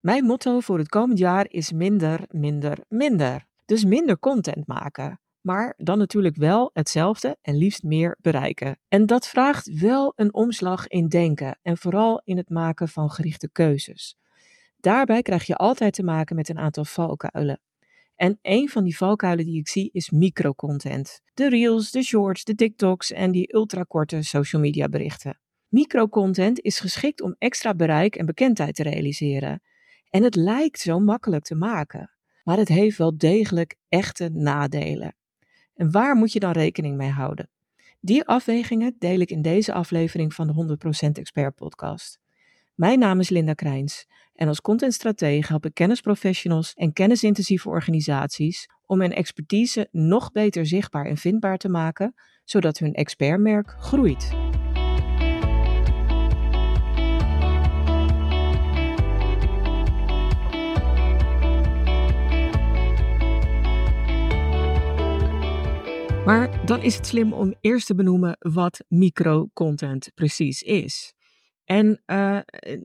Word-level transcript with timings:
Mijn 0.00 0.24
motto 0.24 0.60
voor 0.60 0.78
het 0.78 0.88
komend 0.88 1.18
jaar 1.18 1.46
is 1.50 1.72
minder, 1.72 2.20
minder, 2.30 2.78
minder. 2.88 3.46
Dus 3.64 3.84
minder 3.84 4.18
content 4.18 4.66
maken. 4.66 5.20
Maar 5.40 5.74
dan 5.76 5.98
natuurlijk 5.98 6.36
wel 6.36 6.70
hetzelfde 6.72 7.36
en 7.42 7.56
liefst 7.56 7.82
meer 7.82 8.16
bereiken. 8.20 8.78
En 8.88 9.06
dat 9.06 9.28
vraagt 9.28 9.78
wel 9.78 10.12
een 10.16 10.34
omslag 10.34 10.86
in 10.86 11.08
denken 11.08 11.58
en 11.62 11.76
vooral 11.76 12.20
in 12.24 12.36
het 12.36 12.50
maken 12.50 12.88
van 12.88 13.10
gerichte 13.10 13.50
keuzes. 13.52 14.16
Daarbij 14.76 15.22
krijg 15.22 15.44
je 15.44 15.56
altijd 15.56 15.94
te 15.94 16.02
maken 16.02 16.36
met 16.36 16.48
een 16.48 16.58
aantal 16.58 16.84
valkuilen. 16.84 17.60
En 18.16 18.38
een 18.42 18.68
van 18.68 18.84
die 18.84 18.96
valkuilen 18.96 19.44
die 19.44 19.58
ik 19.58 19.68
zie 19.68 19.90
is 19.92 20.10
microcontent. 20.10 21.20
De 21.34 21.48
reels, 21.48 21.90
de 21.90 22.02
shorts, 22.02 22.44
de 22.44 22.54
TikToks 22.54 23.12
en 23.12 23.30
die 23.30 23.54
ultrakorte 23.54 24.22
social 24.22 24.62
media 24.62 24.88
berichten. 24.88 25.40
Microcontent 25.68 26.60
is 26.60 26.80
geschikt 26.80 27.20
om 27.20 27.34
extra 27.38 27.74
bereik 27.74 28.16
en 28.16 28.26
bekendheid 28.26 28.74
te 28.74 28.82
realiseren. 28.82 29.62
En 30.10 30.22
het 30.22 30.34
lijkt 30.34 30.78
zo 30.78 30.98
makkelijk 30.98 31.44
te 31.44 31.54
maken, 31.54 32.10
maar 32.44 32.56
het 32.56 32.68
heeft 32.68 32.98
wel 32.98 33.18
degelijk 33.18 33.76
echte 33.88 34.28
nadelen. 34.32 35.14
En 35.74 35.90
waar 35.90 36.16
moet 36.16 36.32
je 36.32 36.40
dan 36.40 36.52
rekening 36.52 36.96
mee 36.96 37.10
houden? 37.10 37.48
Die 38.00 38.24
afwegingen 38.24 38.96
deel 38.98 39.20
ik 39.20 39.30
in 39.30 39.42
deze 39.42 39.72
aflevering 39.72 40.34
van 40.34 40.46
de 40.46 40.78
100% 41.06 41.10
Expert 41.12 41.54
podcast. 41.54 42.18
Mijn 42.74 42.98
naam 42.98 43.20
is 43.20 43.28
Linda 43.28 43.52
Krijns 43.52 44.06
en 44.34 44.48
als 44.48 44.60
contentstratege 44.60 45.48
help 45.48 45.66
ik 45.66 45.74
kennisprofessionals 45.74 46.74
en 46.74 46.92
kennisintensieve 46.92 47.68
organisaties 47.68 48.68
om 48.86 49.00
hun 49.00 49.12
expertise 49.12 49.88
nog 49.90 50.32
beter 50.32 50.66
zichtbaar 50.66 51.06
en 51.06 51.16
vindbaar 51.16 51.56
te 51.56 51.68
maken, 51.68 52.14
zodat 52.44 52.78
hun 52.78 52.94
expertmerk 52.94 53.74
groeit. 53.78 54.30
Maar 66.30 66.66
dan 66.66 66.82
is 66.82 66.96
het 66.96 67.06
slim 67.06 67.32
om 67.32 67.54
eerst 67.60 67.86
te 67.86 67.94
benoemen 67.94 68.36
wat 68.38 68.84
microcontent 68.88 70.10
precies 70.14 70.62
is. 70.62 71.14
En 71.64 72.02
uh, 72.06 72.38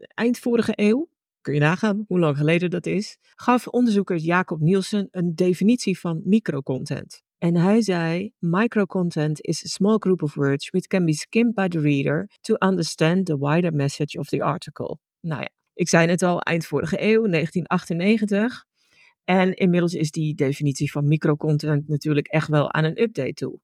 eind 0.07 0.39
vorige 0.39 0.73
eeuw, 0.75 1.09
kun 1.41 1.53
je 1.53 1.59
nagaan 1.59 2.05
hoe 2.07 2.19
lang 2.19 2.37
geleden 2.37 2.69
dat 2.69 2.85
is, 2.85 3.17
gaf 3.35 3.67
onderzoeker 3.67 4.17
Jacob 4.17 4.59
Nielsen 4.59 5.07
een 5.11 5.35
definitie 5.35 5.99
van 5.99 6.21
microcontent. 6.23 7.23
En 7.37 7.55
hij 7.55 7.81
zei: 7.81 8.31
Microcontent 8.39 9.41
is 9.41 9.65
a 9.65 9.67
small 9.67 9.97
group 9.97 10.23
of 10.23 10.33
words 10.33 10.69
which 10.69 10.87
can 10.87 11.05
be 11.05 11.13
skimmed 11.13 11.53
by 11.53 11.67
the 11.67 11.79
reader 11.79 12.29
to 12.41 12.55
understand 12.59 13.25
the 13.25 13.37
wider 13.37 13.73
message 13.73 14.19
of 14.19 14.27
the 14.27 14.43
article. 14.43 14.97
Nou 15.19 15.41
ja, 15.41 15.49
ik 15.73 15.89
zei 15.89 16.07
het 16.07 16.23
al, 16.23 16.41
eind 16.41 16.65
vorige 16.65 17.01
eeuw, 17.01 17.27
1998. 17.27 18.65
En 19.25 19.53
inmiddels 19.53 19.93
is 19.93 20.11
die 20.11 20.35
definitie 20.35 20.91
van 20.91 21.07
microcontent 21.07 21.87
natuurlijk 21.87 22.27
echt 22.27 22.47
wel 22.47 22.73
aan 22.73 22.83
een 22.83 23.01
update 23.01 23.33
toe. 23.33 23.59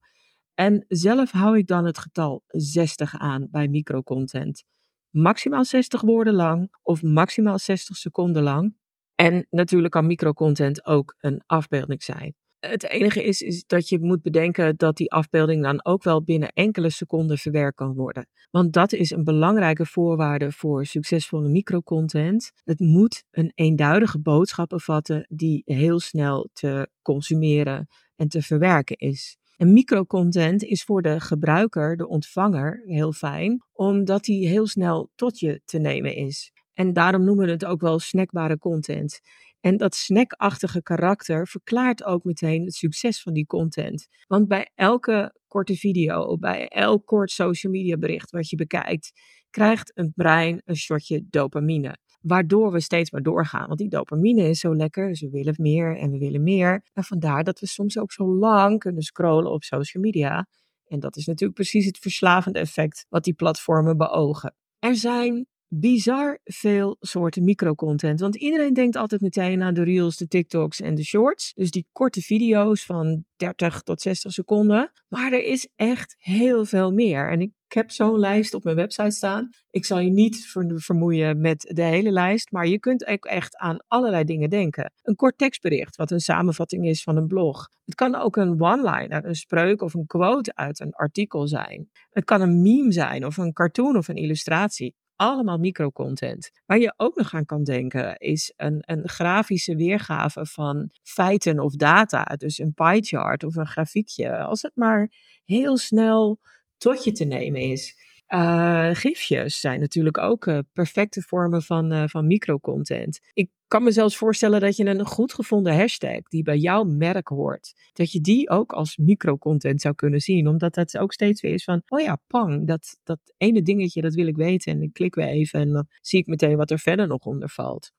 En 0.53 0.85
zelf 0.87 1.31
hou 1.31 1.57
ik 1.57 1.67
dan 1.67 1.85
het 1.85 1.97
getal 1.97 2.43
60 2.47 3.17
aan 3.17 3.47
bij 3.51 3.67
microcontent. 3.67 4.63
Maximaal 5.09 5.65
60 5.65 6.01
woorden 6.01 6.33
lang 6.33 6.75
of 6.81 7.03
maximaal 7.03 7.59
60 7.59 7.97
seconden 7.97 8.43
lang. 8.43 8.75
En 9.15 9.47
natuurlijk 9.49 9.93
kan 9.93 10.05
microcontent 10.05 10.85
ook 10.85 11.15
een 11.19 11.41
afbeelding 11.45 12.03
zijn. 12.03 12.35
Het 12.61 12.89
enige 12.89 13.23
is, 13.23 13.41
is 13.41 13.63
dat 13.67 13.89
je 13.89 13.99
moet 13.99 14.21
bedenken 14.21 14.77
dat 14.77 14.97
die 14.97 15.11
afbeelding 15.11 15.63
dan 15.63 15.85
ook 15.85 16.03
wel 16.03 16.23
binnen 16.23 16.49
enkele 16.53 16.89
seconden 16.89 17.37
verwerkt 17.37 17.75
kan 17.75 17.93
worden. 17.93 18.27
Want 18.51 18.73
dat 18.73 18.93
is 18.93 19.11
een 19.11 19.23
belangrijke 19.23 19.85
voorwaarde 19.85 20.51
voor 20.51 20.85
succesvolle 20.85 21.49
microcontent. 21.49 22.51
Het 22.63 22.79
moet 22.79 23.23
een 23.31 23.51
eenduidige 23.55 24.19
boodschap 24.19 24.69
bevatten 24.69 25.25
die 25.29 25.61
heel 25.65 25.99
snel 25.99 26.49
te 26.53 26.89
consumeren 27.01 27.87
en 28.15 28.27
te 28.27 28.41
verwerken 28.41 28.97
is. 28.97 29.37
En 29.57 29.73
microcontent 29.73 30.63
is 30.63 30.83
voor 30.83 31.01
de 31.01 31.19
gebruiker, 31.19 31.97
de 31.97 32.07
ontvanger, 32.07 32.81
heel 32.85 33.11
fijn, 33.11 33.63
omdat 33.71 34.23
die 34.23 34.47
heel 34.47 34.67
snel 34.67 35.09
tot 35.16 35.39
je 35.39 35.61
te 35.66 35.77
nemen 35.77 36.16
is. 36.16 36.51
En 36.73 36.93
daarom 36.93 37.23
noemen 37.23 37.45
we 37.45 37.51
het 37.51 37.65
ook 37.65 37.81
wel 37.81 37.99
snackbare 37.99 38.57
content. 38.57 39.19
En 39.59 39.77
dat 39.77 39.95
snackachtige 39.95 40.81
karakter 40.81 41.47
verklaart 41.47 42.03
ook 42.03 42.23
meteen 42.23 42.65
het 42.65 42.73
succes 42.73 43.21
van 43.21 43.33
die 43.33 43.45
content. 43.45 44.07
Want 44.27 44.47
bij 44.47 44.71
elke 44.75 45.35
korte 45.47 45.75
video, 45.75 46.37
bij 46.37 46.67
elk 46.67 47.05
kort 47.05 47.31
social 47.31 47.73
media 47.73 47.97
bericht 47.97 48.31
wat 48.31 48.49
je 48.49 48.55
bekijkt, 48.55 49.11
krijgt 49.49 49.91
een 49.97 50.11
brein 50.15 50.61
een 50.65 50.75
shotje 50.75 51.25
dopamine. 51.29 51.97
Waardoor 52.21 52.71
we 52.71 52.79
steeds 52.79 53.11
maar 53.11 53.21
doorgaan. 53.21 53.67
Want 53.67 53.79
die 53.79 53.89
dopamine 53.89 54.49
is 54.49 54.59
zo 54.59 54.75
lekker, 54.75 55.07
dus 55.07 55.21
we 55.21 55.29
willen 55.29 55.55
meer 55.57 55.97
en 55.97 56.11
we 56.11 56.17
willen 56.17 56.43
meer. 56.43 56.83
En 56.93 57.03
vandaar 57.03 57.43
dat 57.43 57.59
we 57.59 57.67
soms 57.67 57.97
ook 57.97 58.11
zo 58.11 58.35
lang 58.35 58.79
kunnen 58.79 59.01
scrollen 59.01 59.51
op 59.51 59.63
social 59.63 60.03
media. 60.03 60.47
En 60.88 60.99
dat 60.99 61.15
is 61.15 61.25
natuurlijk 61.25 61.53
precies 61.53 61.85
het 61.85 61.97
verslavende 61.97 62.59
effect 62.59 63.05
wat 63.09 63.23
die 63.23 63.33
platformen 63.33 63.97
beogen. 63.97 64.55
Er 64.79 64.95
zijn 64.95 65.47
bizar 65.73 66.39
veel 66.43 66.97
soorten 66.99 67.43
microcontent. 67.43 68.19
Want 68.19 68.35
iedereen 68.35 68.73
denkt 68.73 68.95
altijd 68.95 69.21
meteen 69.21 69.61
aan 69.61 69.73
de 69.73 69.83
reels, 69.83 70.17
de 70.17 70.27
TikToks 70.27 70.81
en 70.81 70.95
de 70.95 71.03
shorts. 71.03 71.53
Dus 71.53 71.71
die 71.71 71.87
korte 71.91 72.21
video's 72.21 72.85
van 72.85 73.25
30 73.35 73.81
tot 73.81 74.01
60 74.01 74.31
seconden. 74.31 74.91
Maar 75.07 75.31
er 75.31 75.43
is 75.43 75.69
echt 75.75 76.15
heel 76.17 76.65
veel 76.65 76.91
meer. 76.91 77.31
En 77.31 77.41
ik 77.41 77.51
heb 77.67 77.91
zo'n 77.91 78.19
lijst 78.19 78.53
op 78.53 78.63
mijn 78.63 78.75
website 78.75 79.11
staan. 79.11 79.49
Ik 79.69 79.85
zal 79.85 79.99
je 79.99 80.09
niet 80.09 80.51
vermoeien 80.75 81.41
met 81.41 81.71
de 81.73 81.83
hele 81.83 82.11
lijst, 82.11 82.51
maar 82.51 82.67
je 82.67 82.79
kunt 82.79 83.05
ook 83.05 83.25
echt 83.25 83.57
aan 83.57 83.77
allerlei 83.88 84.23
dingen 84.23 84.49
denken. 84.49 84.93
Een 85.01 85.15
kort 85.15 85.38
tekstbericht, 85.38 85.95
wat 85.95 86.11
een 86.11 86.19
samenvatting 86.19 86.88
is 86.88 87.03
van 87.03 87.17
een 87.17 87.27
blog. 87.27 87.69
Het 87.85 87.95
kan 87.95 88.15
ook 88.15 88.35
een 88.35 88.61
one-liner, 88.61 89.25
een 89.25 89.35
spreuk 89.35 89.81
of 89.81 89.93
een 89.93 90.05
quote 90.05 90.55
uit 90.55 90.79
een 90.79 90.93
artikel 90.93 91.47
zijn. 91.47 91.89
Het 92.09 92.25
kan 92.25 92.41
een 92.41 92.61
meme 92.61 92.91
zijn 92.91 93.25
of 93.25 93.38
een 93.38 93.53
cartoon 93.53 93.97
of 93.97 94.07
een 94.07 94.15
illustratie 94.15 94.95
allemaal 95.21 95.57
microcontent. 95.57 96.51
Waar 96.65 96.79
je 96.79 96.93
ook 96.97 97.15
nog 97.15 97.33
aan 97.33 97.45
kan 97.45 97.63
denken 97.63 98.17
is 98.17 98.53
een, 98.55 98.83
een 98.85 99.09
grafische 99.09 99.75
weergave 99.75 100.45
van 100.45 100.89
feiten 101.03 101.59
of 101.59 101.75
data. 101.75 102.23
Dus 102.23 102.57
een 102.57 102.73
pie 102.73 103.03
chart 103.03 103.43
of 103.43 103.55
een 103.55 103.67
grafiekje. 103.67 104.37
Als 104.37 104.61
het 104.61 104.75
maar 104.75 105.11
heel 105.45 105.77
snel 105.77 106.39
tot 106.77 107.03
je 107.03 107.11
te 107.11 107.23
nemen 107.23 107.61
is. 107.61 107.95
Uh, 108.34 108.90
gifjes 108.94 109.59
zijn 109.59 109.80
natuurlijk 109.80 110.18
ook 110.18 110.46
uh, 110.46 110.59
perfecte 110.74 111.22
vormen 111.22 111.62
van, 111.62 111.94
uh, 111.94 112.03
van 112.08 112.28
microcontent. 112.28 113.19
Ik 113.34 113.50
kan 113.68 113.84
me 113.84 113.92
zelfs 113.92 114.18
voorstellen 114.18 114.59
dat 114.59 114.75
je 114.75 114.86
een 114.86 115.06
goed 115.06 115.34
gevonden 115.34 115.75
hashtag 115.75 116.22
die 116.22 116.44
bij 116.44 116.58
jouw 116.58 116.84
merk 116.84 117.28
hoort, 117.28 117.74
dat 117.94 118.12
je 118.12 118.22
die 118.22 118.50
ook 118.50 118.72
als 118.72 118.97
microcontent 118.97 119.81
zou 119.81 119.96
kunnen 119.96 120.19
zien. 120.19 120.47
Omdat 120.47 120.74
dat 120.74 120.97
ook 120.97 121.14
steeds 121.14 121.42
weer 121.42 121.53
is 121.53 121.64
van, 121.64 121.81
oh 121.88 122.02
ja, 122.02 122.22
pang, 122.28 122.68
dat, 122.68 123.00
dat 123.03 123.19
ene 123.38 123.62
dingetje, 123.62 124.02
dat 124.02 124.14
wil 124.14 124.28
ik 124.28 124.36
weten. 124.36 124.74
En 124.74 124.81
ik 124.81 124.94
klik 124.94 125.16
weer 125.16 125.28
even 125.28 125.59
en 125.59 125.72
dan 125.72 125.88
zie 126.02 126.19
ik 126.19 126.28
meteen 126.28 126.58
wat 126.58 126.72
er 126.72 126.80
verder 126.80 127.08
nog 127.08 127.25
onder 127.25 127.50
valt. 127.50 127.92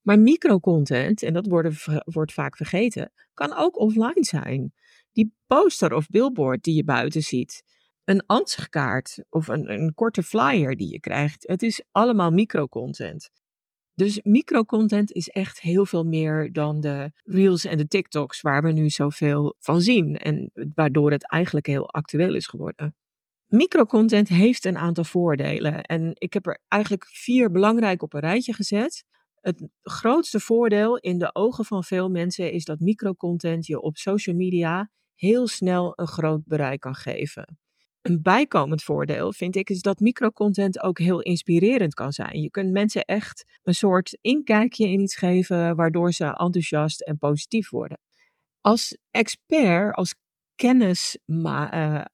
Maar 0.00 0.18
microcontent, 0.18 1.22
en 1.22 1.32
dat 1.32 1.46
wordt, 1.46 1.86
wordt 2.04 2.32
vaak 2.32 2.56
vergeten, 2.56 3.12
kan 3.34 3.56
ook 3.56 3.78
offline 3.78 4.24
zijn. 4.24 4.72
Die 5.12 5.34
poster 5.46 5.94
of 5.94 6.08
billboard 6.08 6.62
die 6.62 6.74
je 6.74 6.84
buiten 6.84 7.22
ziet 7.22 7.62
een 8.10 8.26
ansichtkaart 8.26 9.24
of 9.28 9.48
een, 9.48 9.72
een 9.72 9.94
korte 9.94 10.22
flyer 10.22 10.76
die 10.76 10.92
je 10.92 11.00
krijgt. 11.00 11.48
Het 11.48 11.62
is 11.62 11.82
allemaal 11.90 12.30
microcontent. 12.30 13.30
Dus 13.94 14.20
microcontent 14.22 15.12
is 15.12 15.28
echt 15.28 15.60
heel 15.60 15.86
veel 15.86 16.04
meer 16.04 16.52
dan 16.52 16.80
de 16.80 17.12
reels 17.24 17.64
en 17.64 17.76
de 17.76 17.86
TikToks 17.86 18.40
waar 18.40 18.62
we 18.62 18.72
nu 18.72 18.88
zoveel 18.88 19.54
van 19.58 19.80
zien 19.80 20.16
en 20.16 20.50
waardoor 20.74 21.10
het 21.10 21.30
eigenlijk 21.30 21.66
heel 21.66 21.90
actueel 21.90 22.34
is 22.34 22.46
geworden. 22.46 22.94
Microcontent 23.46 24.28
heeft 24.28 24.64
een 24.64 24.78
aantal 24.78 25.04
voordelen 25.04 25.82
en 25.82 26.12
ik 26.14 26.32
heb 26.32 26.46
er 26.46 26.60
eigenlijk 26.68 27.04
vier 27.06 27.50
belangrijk 27.50 28.02
op 28.02 28.14
een 28.14 28.20
rijtje 28.20 28.52
gezet. 28.52 29.04
Het 29.40 29.68
grootste 29.82 30.40
voordeel 30.40 30.96
in 30.96 31.18
de 31.18 31.34
ogen 31.34 31.64
van 31.64 31.84
veel 31.84 32.08
mensen 32.08 32.52
is 32.52 32.64
dat 32.64 32.80
microcontent 32.80 33.66
je 33.66 33.80
op 33.80 33.96
social 33.96 34.36
media 34.36 34.90
heel 35.14 35.46
snel 35.46 35.92
een 35.96 36.08
groot 36.08 36.44
bereik 36.44 36.80
kan 36.80 36.94
geven. 36.94 37.58
Een 38.02 38.22
bijkomend 38.22 38.82
voordeel 38.82 39.32
vind 39.32 39.56
ik 39.56 39.70
is 39.70 39.82
dat 39.82 40.00
microcontent 40.00 40.82
ook 40.82 40.98
heel 40.98 41.20
inspirerend 41.20 41.94
kan 41.94 42.12
zijn. 42.12 42.40
Je 42.40 42.50
kunt 42.50 42.70
mensen 42.70 43.04
echt 43.04 43.58
een 43.62 43.74
soort 43.74 44.18
inkijkje 44.20 44.88
in 44.88 45.00
iets 45.00 45.16
geven 45.16 45.76
waardoor 45.76 46.12
ze 46.12 46.24
enthousiast 46.24 47.00
en 47.00 47.18
positief 47.18 47.70
worden. 47.70 47.98
Als 48.60 48.98
expert, 49.10 49.94
als 49.94 50.14
kennismaker, 50.54 52.08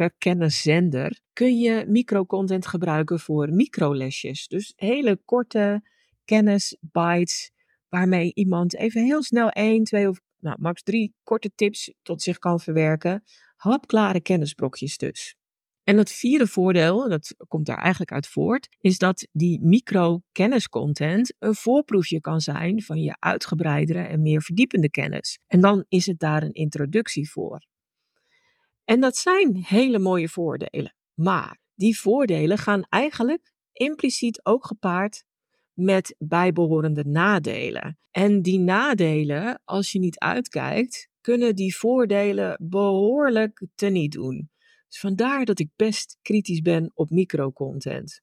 uh, 0.00 0.06
uh, 0.06 0.08
kenniszender, 0.18 1.20
kun 1.32 1.58
je 1.58 1.84
microcontent 1.88 2.66
gebruiken 2.66 3.20
voor 3.20 3.52
microlesjes. 3.52 4.48
Dus 4.48 4.72
hele 4.76 5.20
korte 5.24 5.82
kennis, 6.24 6.76
bites, 6.80 7.50
waarmee 7.88 8.30
iemand 8.34 8.76
even 8.76 9.04
heel 9.04 9.22
snel 9.22 9.50
één, 9.50 9.84
twee 9.84 10.08
of 10.08 10.20
nou, 10.38 10.56
max 10.60 10.82
drie 10.82 11.14
korte 11.22 11.50
tips 11.54 11.94
tot 12.02 12.22
zich 12.22 12.38
kan 12.38 12.60
verwerken 12.60 13.22
Hapklare 13.56 14.20
kennisbrokjes 14.20 14.96
dus. 14.96 15.34
En 15.82 15.98
het 15.98 16.12
vierde 16.12 16.46
voordeel, 16.46 17.08
dat 17.08 17.34
komt 17.48 17.66
daar 17.66 17.78
eigenlijk 17.78 18.12
uit 18.12 18.26
voort, 18.26 18.68
is 18.80 18.98
dat 18.98 19.28
die 19.32 19.60
micro-kenniscontent 19.62 21.34
een 21.38 21.54
voorproefje 21.54 22.20
kan 22.20 22.40
zijn 22.40 22.82
van 22.82 23.00
je 23.02 23.16
uitgebreidere 23.18 24.02
en 24.02 24.22
meer 24.22 24.42
verdiepende 24.42 24.90
kennis. 24.90 25.38
En 25.46 25.60
dan 25.60 25.84
is 25.88 26.06
het 26.06 26.18
daar 26.18 26.42
een 26.42 26.52
introductie 26.52 27.30
voor. 27.30 27.66
En 28.84 29.00
dat 29.00 29.16
zijn 29.16 29.56
hele 29.56 29.98
mooie 29.98 30.28
voordelen. 30.28 30.94
Maar 31.14 31.58
die 31.74 31.98
voordelen 31.98 32.58
gaan 32.58 32.82
eigenlijk 32.88 33.52
impliciet 33.72 34.44
ook 34.44 34.66
gepaard 34.66 35.24
met 35.76 36.14
bijbehorende 36.18 37.04
nadelen. 37.04 37.98
En 38.10 38.42
die 38.42 38.58
nadelen, 38.58 39.60
als 39.64 39.92
je 39.92 39.98
niet 39.98 40.18
uitkijkt, 40.18 41.08
kunnen 41.20 41.54
die 41.54 41.76
voordelen 41.76 42.56
behoorlijk 42.62 43.66
teniet 43.74 44.12
doen. 44.12 44.50
Dus 44.88 45.00
vandaar 45.00 45.44
dat 45.44 45.58
ik 45.58 45.68
best 45.76 46.18
kritisch 46.22 46.60
ben 46.60 46.90
op 46.94 47.10
microcontent. 47.10 48.20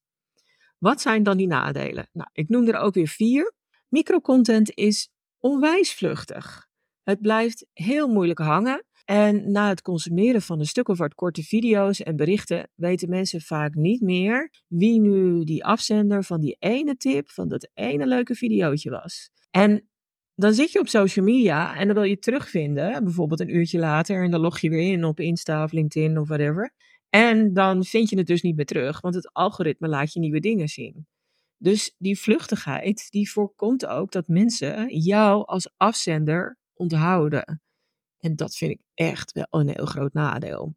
Wat 0.77 1.01
zijn 1.01 1.23
dan 1.23 1.37
die 1.37 1.47
nadelen? 1.47 2.09
Nou, 2.11 2.29
ik 2.31 2.49
noem 2.49 2.67
er 2.67 2.77
ook 2.77 2.93
weer 2.93 3.07
vier. 3.07 3.53
Microcontent 3.87 4.71
is 4.75 5.09
onwijs 5.39 5.93
vluchtig. 5.93 6.67
Het 7.03 7.21
blijft 7.21 7.65
heel 7.73 8.07
moeilijk 8.07 8.39
hangen. 8.39 8.85
En 9.05 9.51
na 9.51 9.69
het 9.69 9.81
consumeren 9.81 10.41
van 10.41 10.59
een 10.59 10.65
stuk 10.65 10.87
of 10.87 10.97
wat 10.97 11.15
korte 11.15 11.43
video's 11.43 12.01
en 12.01 12.15
berichten 12.15 12.69
weten 12.75 13.09
mensen 13.09 13.41
vaak 13.41 13.73
niet 13.73 14.01
meer 14.01 14.51
wie 14.67 14.99
nu 14.99 15.43
die 15.43 15.65
afzender 15.65 16.23
van 16.23 16.41
die 16.41 16.55
ene 16.59 16.95
tip, 16.95 17.29
van 17.29 17.47
dat 17.47 17.69
ene 17.73 18.07
leuke 18.07 18.35
videootje 18.35 18.89
was. 18.89 19.29
En 19.51 19.87
dan 20.35 20.53
zit 20.53 20.71
je 20.71 20.79
op 20.79 20.87
social 20.87 21.25
media 21.25 21.75
en 21.75 21.85
dan 21.85 21.95
wil 21.95 22.05
je 22.05 22.19
terugvinden, 22.19 23.03
bijvoorbeeld 23.03 23.39
een 23.39 23.55
uurtje 23.55 23.79
later, 23.79 24.23
en 24.23 24.31
dan 24.31 24.41
log 24.41 24.59
je 24.59 24.69
weer 24.69 24.91
in 24.91 25.03
op 25.03 25.19
Insta 25.19 25.63
of 25.63 25.71
LinkedIn 25.71 26.17
of 26.17 26.27
whatever. 26.27 26.73
En 27.09 27.53
dan 27.53 27.83
vind 27.83 28.09
je 28.09 28.17
het 28.17 28.27
dus 28.27 28.41
niet 28.41 28.55
meer 28.55 28.65
terug, 28.65 29.01
want 29.01 29.15
het 29.15 29.33
algoritme 29.33 29.87
laat 29.87 30.13
je 30.13 30.19
nieuwe 30.19 30.39
dingen 30.39 30.67
zien. 30.67 31.07
Dus 31.57 31.95
die 31.97 32.19
vluchtigheid, 32.19 33.07
die 33.09 33.31
voorkomt 33.31 33.85
ook 33.85 34.11
dat 34.11 34.27
mensen 34.27 34.97
jou 34.97 35.45
als 35.45 35.73
afzender 35.77 36.57
onthouden. 36.73 37.61
En 38.23 38.35
dat 38.35 38.55
vind 38.55 38.71
ik 38.71 38.79
echt 38.93 39.31
wel 39.31 39.47
een 39.49 39.67
heel 39.67 39.85
groot 39.85 40.13
nadeel. 40.13 40.75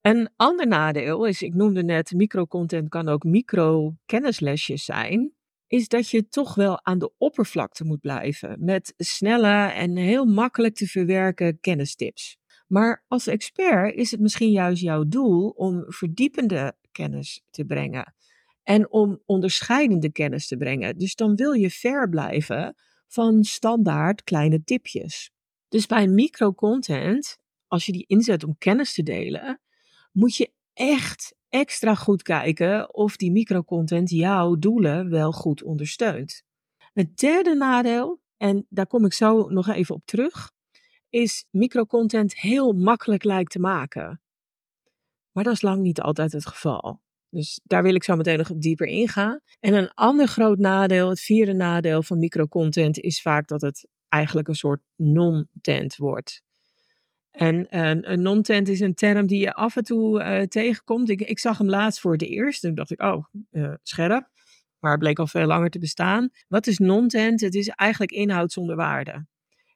Een 0.00 0.30
ander 0.36 0.66
nadeel 0.66 1.24
is, 1.24 1.42
ik 1.42 1.54
noemde 1.54 1.82
net, 1.82 2.12
microcontent 2.12 2.88
kan 2.88 3.08
ook 3.08 3.24
micro-kennislesjes 3.24 4.84
zijn 4.84 5.34
is 5.66 5.88
dat 5.88 6.08
je 6.08 6.28
toch 6.28 6.54
wel 6.54 6.84
aan 6.84 6.98
de 6.98 7.12
oppervlakte 7.18 7.84
moet 7.84 8.00
blijven 8.00 8.64
met 8.64 8.94
snelle 8.96 9.70
en 9.72 9.96
heel 9.96 10.24
makkelijk 10.24 10.74
te 10.74 10.86
verwerken 10.86 11.60
kennistips. 11.60 12.36
Maar 12.66 13.04
als 13.08 13.26
expert 13.26 13.94
is 13.94 14.10
het 14.10 14.20
misschien 14.20 14.50
juist 14.50 14.82
jouw 14.82 15.04
doel 15.04 15.48
om 15.48 15.84
verdiepende 15.86 16.76
kennis 16.92 17.42
te 17.50 17.64
brengen 17.64 18.14
en 18.62 18.90
om 18.90 19.22
onderscheidende 19.26 20.12
kennis 20.12 20.46
te 20.46 20.56
brengen. 20.56 20.98
Dus 20.98 21.14
dan 21.14 21.34
wil 21.34 21.52
je 21.52 21.70
ver 21.70 22.08
blijven 22.08 22.74
van 23.06 23.44
standaard 23.44 24.24
kleine 24.24 24.64
tipjes. 24.64 25.30
Dus 25.70 25.86
bij 25.86 26.06
microcontent, 26.06 27.38
als 27.66 27.86
je 27.86 27.92
die 27.92 28.04
inzet 28.06 28.44
om 28.44 28.58
kennis 28.58 28.94
te 28.94 29.02
delen, 29.02 29.60
moet 30.12 30.36
je 30.36 30.52
echt 30.72 31.34
extra 31.48 31.94
goed 31.94 32.22
kijken 32.22 32.94
of 32.94 33.16
die 33.16 33.30
microcontent 33.30 34.10
jouw 34.10 34.56
doelen 34.56 35.10
wel 35.10 35.32
goed 35.32 35.62
ondersteunt. 35.62 36.42
Het 36.92 37.16
derde 37.16 37.54
nadeel, 37.54 38.20
en 38.36 38.66
daar 38.68 38.86
kom 38.86 39.04
ik 39.04 39.12
zo 39.12 39.48
nog 39.48 39.68
even 39.68 39.94
op 39.94 40.02
terug, 40.04 40.52
is 41.08 41.46
microcontent 41.50 42.40
heel 42.40 42.72
makkelijk 42.72 43.24
lijkt 43.24 43.50
te 43.50 43.58
maken. 43.58 44.20
Maar 45.32 45.44
dat 45.44 45.52
is 45.52 45.62
lang 45.62 45.82
niet 45.82 46.00
altijd 46.00 46.32
het 46.32 46.46
geval. 46.46 47.00
Dus 47.28 47.60
daar 47.64 47.82
wil 47.82 47.94
ik 47.94 48.04
zo 48.04 48.16
meteen 48.16 48.38
nog 48.38 48.52
dieper 48.54 48.86
ingaan. 48.86 49.40
En 49.60 49.74
een 49.74 49.94
ander 49.94 50.26
groot 50.26 50.58
nadeel, 50.58 51.08
het 51.08 51.20
vierde 51.20 51.52
nadeel 51.52 52.02
van 52.02 52.18
microcontent, 52.18 52.98
is 52.98 53.22
vaak 53.22 53.48
dat 53.48 53.60
het 53.60 53.88
eigenlijk 54.10 54.48
een 54.48 54.54
soort 54.54 54.80
non-tent 54.96 55.96
wordt. 55.96 56.42
En 57.30 57.66
een 57.70 58.22
non-tent 58.22 58.68
is 58.68 58.80
een 58.80 58.94
term 58.94 59.26
die 59.26 59.40
je 59.40 59.54
af 59.54 59.76
en 59.76 59.84
toe 59.84 60.22
uh, 60.22 60.42
tegenkomt. 60.42 61.08
Ik, 61.10 61.20
ik, 61.20 61.38
zag 61.38 61.58
hem 61.58 61.68
laatst 61.68 62.00
voor 62.00 62.12
het 62.12 62.22
eerst. 62.22 62.64
En 62.64 62.74
dacht 62.74 62.90
ik, 62.90 63.02
oh, 63.02 63.24
uh, 63.50 63.74
scherp. 63.82 64.28
Maar 64.78 64.90
het 64.90 65.00
bleek 65.00 65.18
al 65.18 65.26
veel 65.26 65.46
langer 65.46 65.70
te 65.70 65.78
bestaan. 65.78 66.30
Wat 66.48 66.66
is 66.66 66.78
non-tent? 66.78 67.40
Het 67.40 67.54
is 67.54 67.68
eigenlijk 67.68 68.12
inhoud 68.12 68.52
zonder 68.52 68.76
waarde. 68.76 69.26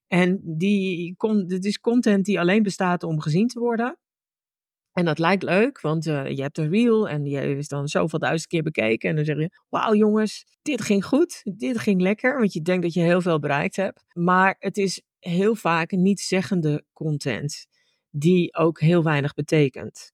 En 0.07 0.41
die, 0.43 1.15
het 1.47 1.65
is 1.65 1.81
content 1.81 2.25
die 2.25 2.41
alleen 2.41 2.63
bestaat 2.63 3.03
om 3.03 3.21
gezien 3.21 3.49
te 3.49 3.59
worden. 3.59 3.99
En 4.95 5.05
dat 5.05 5.19
lijkt 5.19 5.43
leuk, 5.43 5.81
want 5.81 6.07
uh, 6.07 6.29
je 6.29 6.43
hebt 6.43 6.59
een 6.59 6.71
reel 6.71 7.09
en 7.09 7.23
die 7.23 7.57
is 7.57 7.69
dan 7.69 7.89
zoveel 7.89 8.19
duizend 8.19 8.49
keer 8.49 8.63
bekeken. 8.63 9.09
En 9.09 9.17
dan 9.17 9.25
zeg 9.25 9.37
je, 9.37 9.59
wauw 9.69 9.95
jongens, 9.95 10.45
dit 10.63 10.83
ging 10.83 11.05
goed, 11.05 11.41
dit 11.57 11.79
ging 11.79 12.01
lekker. 12.01 12.39
Want 12.39 12.53
je 12.53 12.63
denkt 12.63 12.83
dat 12.83 12.95
je 12.95 13.01
heel 13.01 13.21
veel 13.21 13.39
bereikt 13.39 13.77
hebt. 13.77 14.05
Maar 14.13 14.57
het 14.59 14.77
is 14.77 15.03
heel 15.19 15.55
vaak 15.55 15.91
niet 15.91 16.21
zeggende 16.21 16.85
content, 16.93 17.67
die 18.11 18.55
ook 18.55 18.81
heel 18.81 19.03
weinig 19.03 19.35
betekent. 19.35 20.13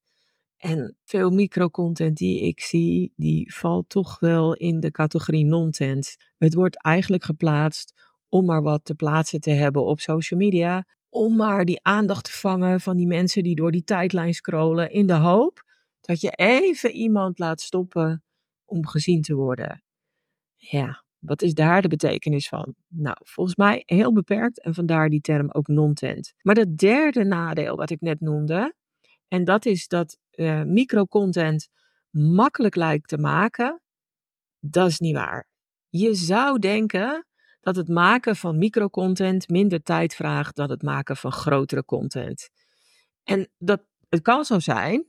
En 0.57 0.97
veel 1.05 1.31
microcontent 1.31 2.17
die 2.17 2.41
ik 2.41 2.61
zie, 2.61 3.13
die 3.17 3.55
valt 3.55 3.89
toch 3.89 4.19
wel 4.19 4.55
in 4.55 4.81
de 4.81 4.91
categorie 4.91 5.45
non-tent. 5.45 6.17
Het 6.39 6.55
wordt 6.55 6.83
eigenlijk 6.83 7.25
geplaatst 7.25 7.93
om 8.29 8.45
maar 8.45 8.63
wat 8.63 8.85
te 8.85 8.95
plaatsen 8.95 9.41
te 9.41 9.51
hebben 9.51 9.85
op 9.85 10.01
social 10.01 10.41
media. 10.41 10.87
Om 11.11 11.37
maar 11.37 11.65
die 11.65 11.83
aandacht 11.83 12.25
te 12.25 12.33
vangen 12.33 12.81
van 12.81 12.97
die 12.97 13.07
mensen 13.07 13.43
die 13.43 13.55
door 13.55 13.71
die 13.71 13.85
tijdlijn 13.85 14.35
scrollen. 14.35 14.91
In 14.91 15.07
de 15.07 15.15
hoop 15.15 15.63
dat 16.01 16.21
je 16.21 16.31
even 16.31 16.91
iemand 16.91 17.39
laat 17.39 17.61
stoppen 17.61 18.25
om 18.65 18.87
gezien 18.87 19.23
te 19.23 19.35
worden. 19.35 19.83
Ja, 20.57 21.05
wat 21.19 21.43
is 21.43 21.55
daar 21.55 21.83
de 21.83 21.89
betekenis 21.89 22.49
van? 22.49 22.75
Nou, 22.89 23.17
volgens 23.21 23.57
mij 23.57 23.83
heel 23.87 24.13
beperkt 24.13 24.61
en 24.61 24.75
vandaar 24.75 25.09
die 25.09 25.21
term 25.21 25.51
ook 25.51 25.69
non-tent. 25.69 26.33
Maar 26.43 26.55
dat 26.55 26.77
derde 26.77 27.25
nadeel 27.25 27.77
wat 27.77 27.91
ik 27.91 28.01
net 28.01 28.21
noemde, 28.21 28.75
en 29.29 29.45
dat 29.45 29.67
is 29.67 29.89
dat 29.89 30.19
uh, 30.35 30.63
microcontent 30.63 31.69
makkelijk 32.11 32.75
lijkt 32.75 33.09
te 33.09 33.19
maken, 33.19 33.81
dat 34.59 34.89
is 34.89 34.99
niet 34.99 35.15
waar. 35.15 35.49
Je 35.89 36.15
zou 36.15 36.59
denken 36.59 37.27
dat 37.61 37.77
het 37.77 37.89
maken 37.89 38.37
van 38.37 38.59
microcontent 38.59 39.49
minder 39.49 39.83
tijd 39.83 40.15
vraagt 40.15 40.57
dan 40.57 40.71
het 40.71 40.83
maken 40.83 41.17
van 41.17 41.33
grotere 41.33 41.85
content. 41.85 42.51
En 43.25 43.49
dat, 43.59 43.83
het 44.09 44.23
kan 44.23 44.45
zo 44.45 44.59
zijn, 44.59 45.07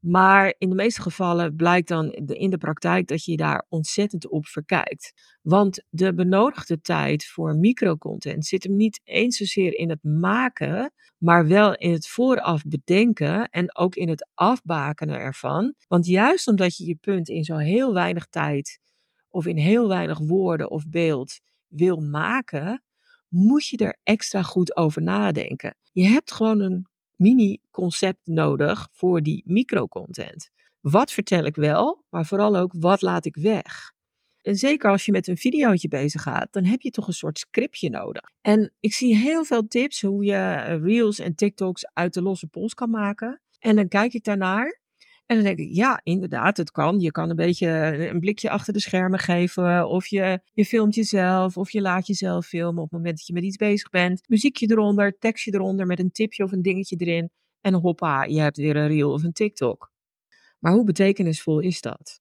maar 0.00 0.54
in 0.58 0.68
de 0.68 0.74
meeste 0.74 1.02
gevallen 1.02 1.56
blijkt 1.56 1.88
dan 1.88 2.12
in 2.12 2.50
de 2.50 2.58
praktijk 2.58 3.06
dat 3.08 3.24
je 3.24 3.36
daar 3.36 3.66
ontzettend 3.68 4.28
op 4.28 4.46
verkijkt. 4.46 5.12
Want 5.42 5.84
de 5.88 6.14
benodigde 6.14 6.80
tijd 6.80 7.26
voor 7.26 7.56
microcontent 7.56 8.46
zit 8.46 8.62
hem 8.62 8.76
niet 8.76 9.00
eens 9.04 9.36
zozeer 9.36 9.74
in 9.74 9.90
het 9.90 10.02
maken, 10.02 10.92
maar 11.18 11.46
wel 11.46 11.74
in 11.74 11.92
het 11.92 12.08
vooraf 12.08 12.62
bedenken 12.62 13.48
en 13.48 13.76
ook 13.76 13.94
in 13.94 14.08
het 14.08 14.28
afbakenen 14.34 15.18
ervan. 15.18 15.74
Want 15.88 16.06
juist 16.06 16.48
omdat 16.48 16.76
je 16.76 16.86
je 16.86 16.94
punt 16.94 17.28
in 17.28 17.44
zo 17.44 17.56
heel 17.56 17.92
weinig 17.92 18.26
tijd 18.26 18.80
of 19.28 19.46
in 19.46 19.56
heel 19.56 19.88
weinig 19.88 20.18
woorden 20.18 20.70
of 20.70 20.88
beeld 20.88 21.40
wil 21.76 21.96
maken, 21.96 22.82
moet 23.28 23.66
je 23.66 23.76
er 23.76 23.98
extra 24.02 24.42
goed 24.42 24.76
over 24.76 25.02
nadenken. 25.02 25.76
Je 25.92 26.04
hebt 26.04 26.32
gewoon 26.32 26.60
een 26.60 26.86
mini-concept 27.14 28.26
nodig 28.26 28.88
voor 28.92 29.22
die 29.22 29.42
microcontent. 29.46 30.50
Wat 30.80 31.12
vertel 31.12 31.44
ik 31.44 31.56
wel, 31.56 32.04
maar 32.08 32.26
vooral 32.26 32.56
ook 32.56 32.72
wat 32.76 33.02
laat 33.02 33.24
ik 33.24 33.36
weg? 33.36 33.94
En 34.42 34.56
zeker 34.56 34.90
als 34.90 35.04
je 35.04 35.12
met 35.12 35.26
een 35.26 35.36
videootje 35.36 35.88
bezig 35.88 36.22
gaat, 36.22 36.52
dan 36.52 36.64
heb 36.64 36.80
je 36.80 36.90
toch 36.90 37.06
een 37.06 37.12
soort 37.12 37.38
scriptje 37.38 37.90
nodig. 37.90 38.30
En 38.40 38.72
ik 38.80 38.94
zie 38.94 39.16
heel 39.16 39.44
veel 39.44 39.66
tips 39.66 40.02
hoe 40.02 40.24
je 40.24 40.32
eh, 40.32 40.82
reels 40.82 41.18
en 41.18 41.34
TikToks 41.34 41.86
uit 41.92 42.14
de 42.14 42.22
losse 42.22 42.46
pols 42.46 42.74
kan 42.74 42.90
maken. 42.90 43.40
En 43.58 43.76
dan 43.76 43.88
kijk 43.88 44.12
ik 44.12 44.24
daarnaar 44.24 44.80
en 45.26 45.36
dan 45.36 45.44
denk 45.44 45.58
ik, 45.58 45.74
ja, 45.74 46.00
inderdaad, 46.02 46.56
het 46.56 46.70
kan. 46.70 47.00
Je 47.00 47.10
kan 47.10 47.30
een 47.30 47.36
beetje 47.36 47.68
een 48.10 48.20
blikje 48.20 48.50
achter 48.50 48.72
de 48.72 48.80
schermen 48.80 49.18
geven. 49.18 49.88
Of 49.88 50.06
je, 50.06 50.40
je 50.52 50.64
filmt 50.64 50.94
jezelf. 50.94 51.56
Of 51.56 51.70
je 51.70 51.80
laat 51.80 52.06
jezelf 52.06 52.46
filmen 52.46 52.82
op 52.82 52.90
het 52.90 52.98
moment 52.98 53.16
dat 53.16 53.26
je 53.26 53.32
met 53.32 53.42
iets 53.42 53.56
bezig 53.56 53.90
bent. 53.90 54.22
Muziekje 54.28 54.70
eronder, 54.70 55.18
tekstje 55.18 55.54
eronder 55.54 55.86
met 55.86 55.98
een 55.98 56.10
tipje 56.10 56.44
of 56.44 56.52
een 56.52 56.62
dingetje 56.62 56.96
erin. 56.96 57.30
En 57.60 57.74
hoppa, 57.74 58.24
je 58.24 58.40
hebt 58.40 58.56
weer 58.56 58.76
een 58.76 58.88
reel 58.88 59.12
of 59.12 59.22
een 59.22 59.32
TikTok. 59.32 59.92
Maar 60.58 60.72
hoe 60.72 60.84
betekenisvol 60.84 61.60
is 61.60 61.80
dat? 61.80 62.20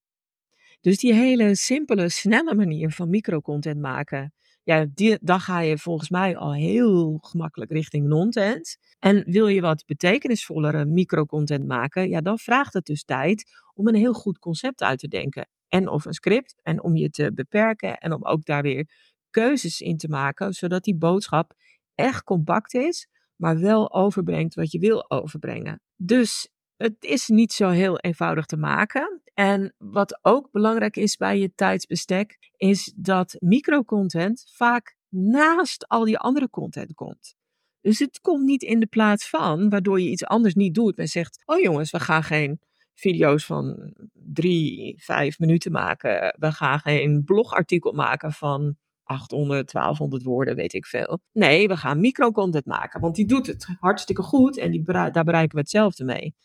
Dus 0.82 0.98
die 0.98 1.14
hele 1.14 1.56
simpele, 1.56 2.10
snelle 2.10 2.56
manier 2.56 2.92
van 2.92 3.10
microcontent 3.10 3.82
maken 3.82 4.34
ja, 4.66 4.86
die, 4.94 5.18
dan 5.22 5.40
ga 5.40 5.60
je 5.60 5.78
volgens 5.78 6.10
mij 6.10 6.38
al 6.38 6.54
heel 6.54 7.18
gemakkelijk 7.22 7.72
richting 7.72 8.08
non-tent. 8.08 8.78
En 9.00 9.24
wil 9.32 9.48
je 9.48 9.62
wat 9.62 9.86
betekenisvollere 9.86 10.86
microcontent 10.86 11.68
maken, 11.68 12.10
ja, 12.10 12.22
dan 12.22 12.38
vraagt 12.38 12.74
het 12.74 12.86
dus 12.86 13.04
tijd 13.04 13.46
om 13.74 13.88
een 13.88 13.96
heel 13.96 14.14
goed 14.14 14.40
concept 14.40 14.82
uit 14.82 15.00
te 15.00 15.08
denken. 15.08 15.48
En 15.68 15.88
of 15.88 16.06
een 16.06 16.14
script, 16.14 16.56
en 16.62 16.84
om 16.84 16.96
je 16.96 17.10
te 17.10 17.32
beperken 17.34 17.98
en 17.98 18.14
om 18.14 18.26
ook 18.26 18.46
daar 18.46 18.62
weer 18.62 18.90
keuzes 19.30 19.82
in 19.82 19.98
te 19.98 20.10
maken, 20.10 20.54
zodat 20.54 20.84
die 20.84 20.96
boodschap 20.96 21.54
echt 21.96 22.24
compact 22.24 22.74
is, 22.74 23.08
maar 23.36 23.60
wel 23.60 23.94
overbrengt 23.94 24.56
wat 24.56 24.72
je 24.72 24.80
wil 24.80 25.10
overbrengen. 25.10 25.82
Dus 25.96 26.50
het 26.78 26.96
is 27.00 27.28
niet 27.28 27.54
zo 27.54 27.70
heel 27.70 27.98
eenvoudig 28.00 28.46
te 28.46 28.58
maken. 28.58 29.22
En 29.34 29.74
wat 29.78 30.20
ook 30.22 30.52
belangrijk 30.52 30.98
is 30.98 31.18
bij 31.18 31.40
je 31.40 31.52
tijdsbestek, 31.56 32.38
is 32.58 32.94
dat 32.96 33.36
microcontent 33.40 34.46
vaak 34.54 34.96
naast 35.10 35.88
al 35.88 36.06
die 36.06 36.18
andere 36.18 36.50
content 36.50 36.94
komt. 36.94 37.36
Dus 37.82 38.00
het 38.00 38.22
komt 38.22 38.44
niet 38.44 38.62
in 38.62 38.80
de 38.80 38.86
plaats 38.86 39.30
van, 39.30 39.70
waardoor 39.70 40.02
je 40.02 40.10
iets 40.10 40.26
anders 40.26 40.54
niet 40.54 40.74
doet. 40.74 40.98
En 40.98 41.08
zegt, 41.08 41.44
oh 41.46 41.62
jongens, 41.62 41.92
we 41.92 42.00
gaan 42.00 42.24
geen 42.24 42.60
video's 42.94 43.46
van 43.46 43.94
drie, 44.14 44.96
vijf 45.04 45.40
minuten 45.40 45.72
maken. 45.72 46.36
We 46.40 46.52
gaan 46.52 46.80
geen 46.80 47.24
blogartikel 47.24 47.92
maken 47.92 48.32
van 48.32 48.76
800, 49.04 49.72
1200 49.72 50.24
woorden, 50.24 50.56
weet 50.56 50.74
ik 50.74 50.86
veel. 50.86 51.20
Nee, 51.32 51.68
we 51.68 51.78
gaan 51.78 52.00
microcontent 52.00 52.66
maken, 52.66 53.02
want 53.02 53.16
die 53.16 53.26
doet 53.26 53.48
het 53.48 53.68
hartstikke 53.80 54.22
goed 54.22 54.58
en 54.58 54.72
die, 54.72 54.84
daar 54.84 55.24
bereiken 55.24 55.56
we 55.56 55.62
hetzelfde 55.62 56.04
mee. 56.04 56.36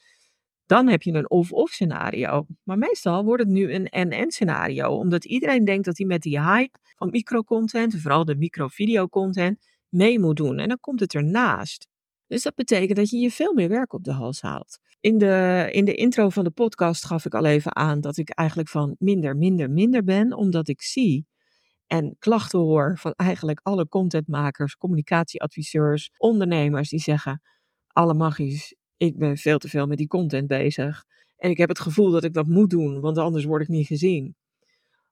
Dan 0.71 0.89
heb 0.89 1.03
je 1.03 1.13
een 1.13 1.31
of-of 1.31 1.71
scenario. 1.71 2.47
Maar 2.63 2.79
meestal 2.79 3.25
wordt 3.25 3.43
het 3.43 3.53
nu 3.53 3.73
een 3.73 3.89
en-en 3.89 4.31
scenario, 4.31 4.89
omdat 4.89 5.25
iedereen 5.25 5.65
denkt 5.65 5.85
dat 5.85 5.99
hij 5.99 6.07
met 6.07 6.23
die 6.23 6.41
hype 6.41 6.79
van 6.97 7.11
microcontent, 7.11 8.01
vooral 8.01 8.25
de 8.25 8.37
microvideo-content, 8.37 9.59
mee 9.89 10.19
moet 10.19 10.37
doen. 10.37 10.59
En 10.59 10.69
dan 10.69 10.81
komt 10.81 11.01
het 11.01 11.15
ernaast. 11.15 11.89
Dus 12.27 12.43
dat 12.43 12.55
betekent 12.55 12.97
dat 12.97 13.11
je 13.11 13.19
je 13.19 13.31
veel 13.31 13.55
meer 13.55 13.69
werk 13.69 13.93
op 13.93 14.05
de 14.05 14.13
hals 14.13 14.41
haalt. 14.41 14.79
In 15.01 15.19
de, 15.19 15.69
in 15.71 15.85
de 15.85 15.95
intro 15.95 16.29
van 16.29 16.45
de 16.45 16.51
podcast 16.51 17.05
gaf 17.05 17.25
ik 17.25 17.35
al 17.35 17.45
even 17.45 17.77
aan 17.77 18.01
dat 18.01 18.17
ik 18.17 18.31
eigenlijk 18.31 18.69
van 18.69 18.97
minder, 18.99 19.37
minder, 19.37 19.71
minder 19.71 20.05
ben, 20.05 20.33
omdat 20.33 20.69
ik 20.69 20.83
zie 20.83 21.27
en 21.87 22.17
klachten 22.19 22.59
hoor 22.59 22.99
van 22.99 23.13
eigenlijk 23.17 23.61
alle 23.63 23.89
contentmakers, 23.89 24.77
communicatieadviseurs, 24.77 26.11
ondernemers 26.17 26.89
die 26.89 27.01
zeggen: 27.01 27.43
alle 27.87 28.15
magisch, 28.15 28.75
ik 29.01 29.19
ben 29.19 29.37
veel 29.37 29.59
te 29.59 29.69
veel 29.69 29.87
met 29.87 29.99
die 29.99 30.07
content 30.07 30.47
bezig. 30.47 31.05
En 31.37 31.51
ik 31.51 31.59
heb 31.59 31.69
het 31.69 31.81
gevoel 31.81 32.11
dat 32.11 32.25
ik 32.25 32.35
dat 32.35 32.47
moet 32.47 32.71
doen, 32.71 33.01
want 33.01 33.19
anders 33.19 33.45
word 33.45 33.63
ik 33.63 33.69
niet 33.69 33.87
gezien. 33.87 34.37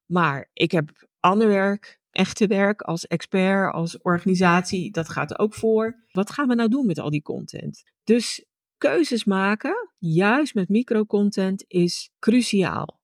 Maar 0.07 0.50
ik 0.52 0.71
heb 0.71 1.09
ander 1.21 1.49
werk, 1.49 2.00
echte 2.11 2.47
werk 2.47 2.83
als 2.83 3.07
expert, 3.07 3.73
als 3.73 3.99
organisatie, 3.99 4.90
dat 4.90 5.09
gaat 5.09 5.38
ook 5.38 5.54
voor. 5.54 6.04
Wat 6.11 6.30
gaan 6.30 6.49
we 6.49 6.54
nou 6.54 6.68
doen 6.68 6.87
met 6.87 6.99
al 6.99 7.11
die 7.11 7.23
content? 7.23 7.83
Dus 8.04 8.45
keuzes 8.78 9.25
maken, 9.25 9.90
juist 9.99 10.54
met 10.54 10.68
microcontent, 10.68 11.64
is 11.66 12.11
cruciaal. 12.18 13.00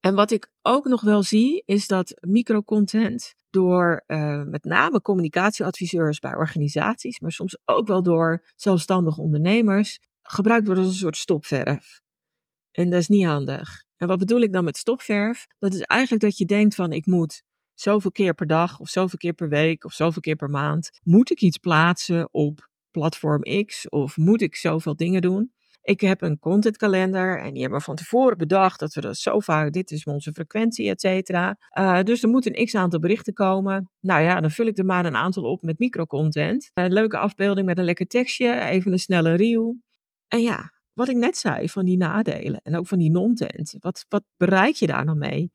En 0.00 0.14
wat 0.14 0.30
ik 0.30 0.50
ook 0.62 0.84
nog 0.84 1.00
wel 1.00 1.22
zie, 1.22 1.62
is 1.66 1.86
dat 1.86 2.14
microcontent 2.20 3.34
door 3.54 4.04
uh, 4.06 4.42
met 4.42 4.64
name 4.64 5.00
communicatieadviseurs 5.00 6.18
bij 6.18 6.34
organisaties, 6.34 7.20
maar 7.20 7.32
soms 7.32 7.58
ook 7.64 7.86
wel 7.86 8.02
door 8.02 8.44
zelfstandige 8.56 9.20
ondernemers, 9.20 9.98
gebruikt 10.22 10.66
wordt 10.66 10.80
als 10.80 10.90
een 10.90 10.96
soort 10.96 11.16
stopverf. 11.16 12.00
En 12.70 12.90
dat 12.90 13.00
is 13.00 13.08
niet 13.08 13.26
handig. 13.26 13.84
En 13.96 14.08
wat 14.08 14.18
bedoel 14.18 14.40
ik 14.40 14.52
dan 14.52 14.64
met 14.64 14.76
stopverf? 14.76 15.46
Dat 15.58 15.74
is 15.74 15.80
eigenlijk 15.80 16.22
dat 16.22 16.38
je 16.38 16.44
denkt 16.44 16.74
van 16.74 16.92
ik 16.92 17.06
moet 17.06 17.42
zoveel 17.74 18.10
keer 18.10 18.34
per 18.34 18.46
dag 18.46 18.80
of 18.80 18.88
zoveel 18.88 19.18
keer 19.18 19.32
per 19.32 19.48
week 19.48 19.84
of 19.84 19.92
zoveel 19.92 20.20
keer 20.20 20.36
per 20.36 20.50
maand, 20.50 20.90
moet 21.02 21.30
ik 21.30 21.40
iets 21.40 21.58
plaatsen 21.58 22.28
op 22.32 22.68
platform 22.90 23.64
X 23.64 23.88
of 23.88 24.16
moet 24.16 24.42
ik 24.42 24.56
zoveel 24.56 24.96
dingen 24.96 25.20
doen? 25.22 25.52
Ik 25.86 26.00
heb 26.00 26.22
een 26.22 26.38
contentkalender 26.38 27.40
en 27.40 27.52
die 27.52 27.60
hebben 27.60 27.78
we 27.78 27.84
van 27.84 27.94
tevoren 27.94 28.38
bedacht 28.38 28.80
dat 28.80 28.94
we 28.94 29.00
dat 29.00 29.16
zo 29.16 29.40
vaak, 29.40 29.72
dit 29.72 29.90
is 29.90 30.04
onze 30.04 30.32
frequentie, 30.32 30.90
et 30.90 31.00
cetera. 31.00 31.56
Uh, 31.78 32.02
dus 32.02 32.22
er 32.22 32.28
moet 32.28 32.46
een 32.46 32.64
x 32.64 32.74
aantal 32.74 32.98
berichten 32.98 33.32
komen. 33.32 33.90
Nou 34.00 34.22
ja, 34.22 34.40
dan 34.40 34.50
vul 34.50 34.66
ik 34.66 34.78
er 34.78 34.84
maar 34.84 35.06
een 35.06 35.16
aantal 35.16 35.42
op 35.42 35.62
met 35.62 35.78
microcontent. 35.78 36.70
Een 36.74 36.92
leuke 36.92 37.18
afbeelding 37.18 37.66
met 37.66 37.78
een 37.78 37.84
lekker 37.84 38.06
tekstje, 38.06 38.60
even 38.60 38.92
een 38.92 38.98
snelle 38.98 39.34
reel. 39.34 39.76
En 40.28 40.42
ja, 40.42 40.72
wat 40.92 41.08
ik 41.08 41.16
net 41.16 41.36
zei 41.36 41.68
van 41.68 41.84
die 41.84 41.96
nadelen 41.96 42.60
en 42.62 42.76
ook 42.76 42.86
van 42.86 42.98
die 42.98 43.10
non-tent. 43.10 43.76
Wat, 43.78 44.04
wat 44.08 44.24
bereik 44.36 44.74
je 44.74 44.86
daar 44.86 45.04
nou 45.04 45.18
mee? 45.18 45.52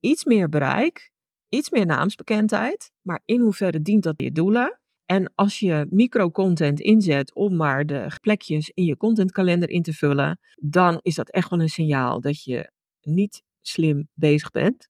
Iets 0.00 0.24
meer 0.24 0.48
bereik, 0.48 1.10
iets 1.48 1.70
meer 1.70 1.86
naamsbekendheid, 1.86 2.92
maar 3.00 3.22
in 3.24 3.40
hoeverre 3.40 3.82
dient 3.82 4.02
dat 4.02 4.14
je 4.16 4.32
doelen? 4.32 4.80
En 5.12 5.32
als 5.34 5.58
je 5.58 5.86
microcontent 5.90 6.80
inzet 6.80 7.34
om 7.34 7.56
maar 7.56 7.86
de 7.86 8.10
plekjes 8.20 8.70
in 8.74 8.84
je 8.84 8.96
contentkalender 8.96 9.68
in 9.68 9.82
te 9.82 9.92
vullen, 9.92 10.38
dan 10.54 10.98
is 11.02 11.14
dat 11.14 11.30
echt 11.30 11.50
wel 11.50 11.60
een 11.60 11.68
signaal 11.68 12.20
dat 12.20 12.42
je 12.42 12.70
niet 13.00 13.42
slim 13.60 14.08
bezig 14.14 14.50
bent. 14.50 14.88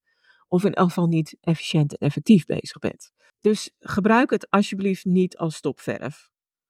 Of 0.48 0.64
in 0.64 0.72
elk 0.72 0.88
geval 0.88 1.06
niet 1.06 1.36
efficiënt 1.40 1.96
en 1.96 2.06
effectief 2.06 2.44
bezig 2.44 2.78
bent. 2.78 3.12
Dus 3.40 3.70
gebruik 3.78 4.30
het 4.30 4.50
alsjeblieft 4.50 5.04
niet 5.04 5.36
als 5.36 5.54
stopverf. 5.54 6.28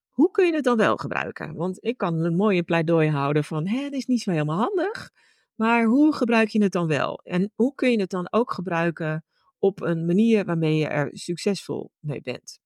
Hoe 0.09 0.31
kun 0.31 0.47
je 0.47 0.55
het 0.55 0.65
dan 0.65 0.77
wel 0.77 0.97
gebruiken? 0.97 1.55
Want 1.55 1.85
ik 1.85 1.97
kan 1.97 2.15
een 2.25 2.37
mooie 2.37 2.63
pleidooi 2.63 3.09
houden 3.09 3.45
van, 3.45 3.67
hè, 3.67 3.83
het 3.83 3.93
is 3.93 4.07
niet 4.07 4.21
zo 4.21 4.31
helemaal 4.31 4.59
handig. 4.59 5.11
Maar 5.55 5.85
hoe 5.85 6.15
gebruik 6.15 6.49
je 6.49 6.63
het 6.63 6.73
dan 6.73 6.87
wel? 6.87 7.21
En 7.23 7.53
hoe 7.55 7.75
kun 7.75 7.91
je 7.91 8.01
het 8.01 8.11
dan 8.11 8.33
ook 8.33 8.53
gebruiken 8.53 9.25
op 9.59 9.81
een 9.81 10.07
manier 10.07 10.45
waarmee 10.45 10.77
je 10.77 10.87
er 10.87 11.09
succesvol 11.13 11.91
mee 11.99 12.21
bent? 12.21 12.62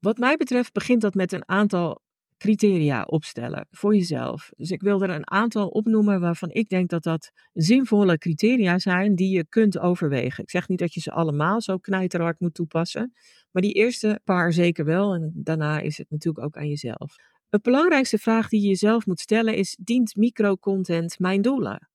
Wat 0.00 0.18
mij 0.18 0.36
betreft 0.36 0.72
begint 0.72 1.00
dat 1.00 1.14
met 1.14 1.32
een 1.32 1.48
aantal 1.48 2.00
criteria 2.40 3.02
opstellen 3.02 3.66
voor 3.70 3.94
jezelf. 3.94 4.50
Dus 4.56 4.70
ik 4.70 4.80
wil 4.80 5.02
er 5.02 5.10
een 5.10 5.30
aantal 5.30 5.68
opnoemen 5.68 6.20
waarvan 6.20 6.50
ik 6.50 6.68
denk 6.68 6.88
dat 6.90 7.02
dat 7.02 7.30
zinvolle 7.52 8.18
criteria 8.18 8.78
zijn 8.78 9.14
die 9.14 9.36
je 9.36 9.46
kunt 9.48 9.78
overwegen. 9.78 10.42
Ik 10.42 10.50
zeg 10.50 10.68
niet 10.68 10.78
dat 10.78 10.94
je 10.94 11.00
ze 11.00 11.10
allemaal 11.10 11.60
zo 11.60 11.78
knijterhard 11.78 12.40
moet 12.40 12.54
toepassen, 12.54 13.12
maar 13.50 13.62
die 13.62 13.72
eerste 13.72 14.20
paar 14.24 14.52
zeker 14.52 14.84
wel 14.84 15.14
en 15.14 15.32
daarna 15.34 15.80
is 15.80 15.98
het 15.98 16.10
natuurlijk 16.10 16.44
ook 16.44 16.56
aan 16.56 16.68
jezelf. 16.68 17.14
De 17.48 17.60
belangrijkste 17.62 18.18
vraag 18.18 18.48
die 18.48 18.60
je 18.60 18.68
jezelf 18.68 19.06
moet 19.06 19.20
stellen 19.20 19.54
is: 19.54 19.76
dient 19.80 20.16
microcontent 20.16 21.18
mijn 21.18 21.42
doelen? 21.42 21.88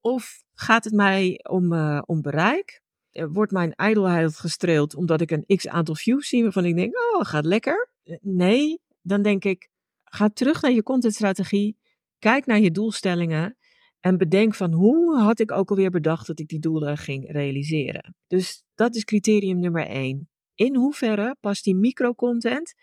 Of 0.00 0.42
gaat 0.54 0.84
het 0.84 0.94
mij 0.94 1.40
om, 1.50 1.72
uh, 1.72 2.02
om 2.06 2.22
bereik? 2.22 2.82
Eh, 3.14 3.26
wordt 3.28 3.52
mijn 3.52 3.74
ijdelheid 3.74 4.36
gestreeld 4.36 4.94
omdat 4.94 5.20
ik 5.20 5.30
een 5.30 5.56
x 5.56 5.68
aantal 5.68 5.94
views 5.94 6.28
zie 6.28 6.42
waarvan 6.42 6.64
ik 6.64 6.76
denk, 6.76 6.94
oh, 6.96 7.24
gaat 7.24 7.44
lekker. 7.44 7.90
Eh, 8.02 8.16
nee, 8.20 8.80
dan 9.02 9.22
denk 9.22 9.44
ik, 9.44 9.68
ga 10.04 10.28
terug 10.28 10.62
naar 10.62 10.72
je 10.72 10.82
contentstrategie, 10.82 11.76
kijk 12.18 12.46
naar 12.46 12.60
je 12.60 12.70
doelstellingen 12.70 13.56
en 14.00 14.18
bedenk 14.18 14.54
van 14.54 14.72
hoe 14.72 15.18
had 15.18 15.40
ik 15.40 15.52
ook 15.52 15.70
alweer 15.70 15.90
bedacht 15.90 16.26
dat 16.26 16.38
ik 16.38 16.48
die 16.48 16.58
doelen 16.58 16.98
ging 16.98 17.32
realiseren. 17.32 18.14
Dus 18.26 18.64
dat 18.74 18.94
is 18.94 19.04
criterium 19.04 19.60
nummer 19.60 19.86
één. 19.86 20.28
In 20.54 20.76
hoeverre 20.76 21.36
past 21.40 21.64
die 21.64 21.74
microcontent 21.74 22.74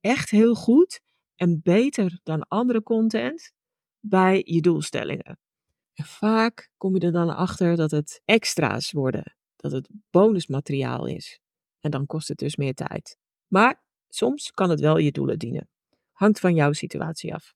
echt 0.00 0.30
heel 0.30 0.54
goed 0.54 1.00
en 1.36 1.60
beter 1.62 2.20
dan 2.22 2.48
andere 2.48 2.82
content 2.82 3.52
bij 4.00 4.42
je 4.44 4.60
doelstellingen? 4.60 5.38
En 5.94 6.04
vaak 6.04 6.70
kom 6.76 6.94
je 6.94 7.00
er 7.00 7.12
dan 7.12 7.36
achter 7.36 7.76
dat 7.76 7.90
het 7.90 8.22
extra's 8.24 8.92
worden 8.92 9.38
dat 9.60 9.72
het 9.72 9.88
bonusmateriaal 10.10 11.06
is. 11.06 11.40
En 11.80 11.90
dan 11.90 12.06
kost 12.06 12.28
het 12.28 12.38
dus 12.38 12.56
meer 12.56 12.74
tijd. 12.74 13.16
Maar 13.46 13.82
soms 14.08 14.50
kan 14.50 14.70
het 14.70 14.80
wel 14.80 14.98
je 14.98 15.10
doelen 15.10 15.38
dienen. 15.38 15.68
Hangt 16.12 16.40
van 16.40 16.54
jouw 16.54 16.72
situatie 16.72 17.34
af. 17.34 17.54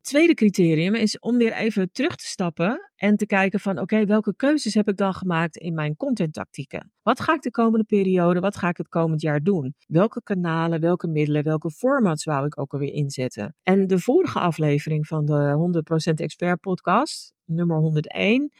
Tweede 0.00 0.34
criterium 0.34 0.94
is 0.94 1.18
om 1.18 1.36
weer 1.36 1.52
even 1.52 1.92
terug 1.92 2.16
te 2.16 2.26
stappen 2.26 2.90
en 2.96 3.16
te 3.16 3.26
kijken 3.26 3.60
van 3.60 3.78
oké, 3.78 4.04
welke 4.04 4.36
keuzes 4.36 4.74
heb 4.74 4.88
ik 4.88 4.96
dan 4.96 5.14
gemaakt 5.14 5.56
in 5.56 5.74
mijn 5.74 5.96
contenttactieken? 5.96 6.92
Wat 7.02 7.20
ga 7.20 7.34
ik 7.34 7.42
de 7.42 7.50
komende 7.50 7.84
periode, 7.84 8.40
wat 8.40 8.56
ga 8.56 8.68
ik 8.68 8.76
het 8.76 8.88
komend 8.88 9.20
jaar 9.20 9.40
doen? 9.40 9.74
Welke 9.86 10.22
kanalen, 10.22 10.80
welke 10.80 11.06
middelen, 11.06 11.42
welke 11.42 11.70
formats 11.70 12.24
wou 12.24 12.46
ik 12.46 12.60
ook 12.60 12.72
alweer 12.72 12.92
inzetten? 12.92 13.56
En 13.62 13.86
de 13.86 13.98
vorige 13.98 14.38
aflevering 14.38 15.06
van 15.06 15.24
de 15.24 15.82
100% 16.10 16.14
Expert 16.14 16.60
podcast, 16.60 17.34
nummer 17.44 17.76
101, 17.76 18.52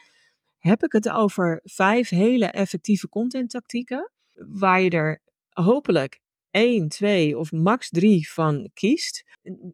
heb 0.62 0.82
ik 0.82 0.92
het 0.92 1.10
over 1.10 1.60
vijf 1.64 2.08
hele 2.08 2.46
effectieve 2.46 3.08
contenttactieken, 3.08 4.10
waar 4.34 4.80
je 4.80 4.90
er 4.90 5.20
hopelijk 5.48 6.20
één, 6.50 6.88
twee 6.88 7.38
of 7.38 7.52
max 7.52 7.88
drie 7.90 8.30
van 8.30 8.70
kiest. 8.74 9.24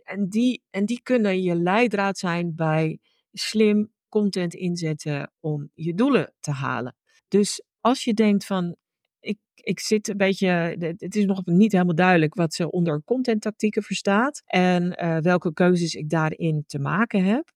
En 0.03 0.29
die, 0.29 0.63
en 0.71 0.85
die 0.85 1.01
kunnen 1.03 1.43
je 1.43 1.55
leidraad 1.55 2.19
zijn 2.19 2.55
bij 2.55 2.99
slim 3.33 3.93
content 4.09 4.55
inzetten 4.55 5.33
om 5.41 5.71
je 5.75 5.95
doelen 5.95 6.35
te 6.41 6.51
halen. 6.51 6.97
Dus 7.29 7.63
als 7.81 8.05
je 8.05 8.15
denkt 8.15 8.45
van, 8.45 8.77
ik, 9.21 9.39
ik 9.55 9.81
zit 9.81 10.09
een 10.09 10.17
beetje, 10.17 10.49
het 10.97 11.17
is 11.17 11.25
nog 11.25 11.45
niet 11.45 11.73
helemaal 11.73 11.95
duidelijk 11.95 12.35
wat 12.35 12.55
ze 12.55 12.71
onder 12.71 13.03
contenttactieken 13.05 13.83
verstaat 13.83 14.43
en 14.45 15.05
uh, 15.05 15.19
welke 15.19 15.53
keuzes 15.53 15.95
ik 15.95 16.11
daarin 16.11 16.65
te 16.67 16.79
maken 16.79 17.25
heb. 17.25 17.53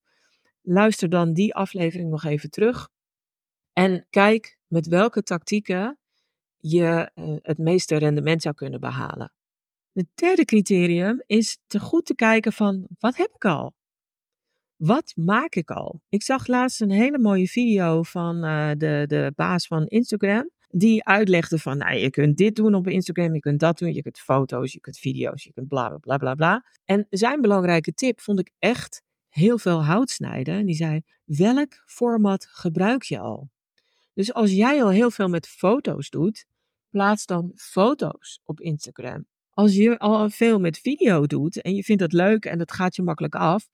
Luister 0.61 1.09
dan 1.09 1.33
die 1.33 1.55
aflevering 1.55 2.09
nog 2.09 2.23
even 2.23 2.49
terug. 2.49 2.91
En 3.73 4.07
kijk 4.09 4.57
met 4.67 4.87
welke 4.87 5.23
tactieken 5.23 5.97
je 6.57 7.11
uh, 7.15 7.35
het 7.41 7.57
meeste 7.57 7.95
rendement 7.95 8.41
zou 8.41 8.55
kunnen 8.55 8.79
behalen. 8.79 9.33
Het 9.91 10.07
derde 10.13 10.45
criterium 10.45 11.23
is 11.25 11.57
te 11.67 11.79
goed 11.79 12.05
te 12.05 12.15
kijken 12.15 12.53
van 12.53 12.87
wat 12.99 13.15
heb 13.15 13.31
ik 13.35 13.45
al? 13.45 13.73
Wat 14.75 15.13
maak 15.15 15.55
ik 15.55 15.71
al? 15.71 16.01
Ik 16.09 16.23
zag 16.23 16.47
laatst 16.47 16.81
een 16.81 16.91
hele 16.91 17.19
mooie 17.19 17.47
video 17.47 18.03
van 18.03 18.45
uh, 18.45 18.71
de, 18.77 19.03
de 19.07 19.31
baas 19.35 19.67
van 19.67 19.85
Instagram. 19.85 20.49
Die 20.69 21.05
uitlegde 21.05 21.59
van, 21.59 21.77
nou, 21.77 21.95
je 21.95 22.09
kunt 22.09 22.37
dit 22.37 22.55
doen 22.55 22.73
op 22.73 22.87
Instagram, 22.87 23.33
je 23.33 23.39
kunt 23.39 23.59
dat 23.59 23.77
doen, 23.77 23.93
je 23.93 24.01
kunt 24.01 24.19
foto's, 24.19 24.73
je 24.73 24.79
kunt 24.79 24.97
video's, 24.97 25.43
je 25.43 25.53
kunt 25.53 25.67
bla 25.67 25.97
bla 25.97 26.17
bla 26.17 26.35
bla. 26.35 26.65
En 26.85 27.07
zijn 27.09 27.41
belangrijke 27.41 27.93
tip 27.93 28.21
vond 28.21 28.39
ik 28.39 28.51
echt 28.59 29.01
heel 29.29 29.57
veel 29.57 29.83
hout 29.83 30.09
snijden. 30.09 30.55
En 30.55 30.65
die 30.65 30.75
zei: 30.75 31.01
Welk 31.23 31.83
format 31.85 32.45
gebruik 32.45 33.03
je 33.03 33.19
al? 33.19 33.49
Dus 34.13 34.33
als 34.33 34.51
jij 34.51 34.83
al 34.83 34.89
heel 34.89 35.11
veel 35.11 35.27
met 35.27 35.47
foto's 35.47 36.09
doet, 36.09 36.45
plaats 36.89 37.25
dan 37.25 37.51
foto's 37.55 38.39
op 38.43 38.59
Instagram. 38.59 39.25
Als 39.49 39.75
je 39.75 39.99
al 39.99 40.29
veel 40.29 40.59
met 40.59 40.77
video 40.77 41.25
doet 41.25 41.61
en 41.61 41.75
je 41.75 41.83
vindt 41.83 42.01
dat 42.01 42.13
leuk 42.13 42.45
en 42.45 42.57
dat 42.57 42.71
gaat 42.71 42.95
je 42.95 43.01
makkelijk 43.01 43.35
af, 43.35 43.67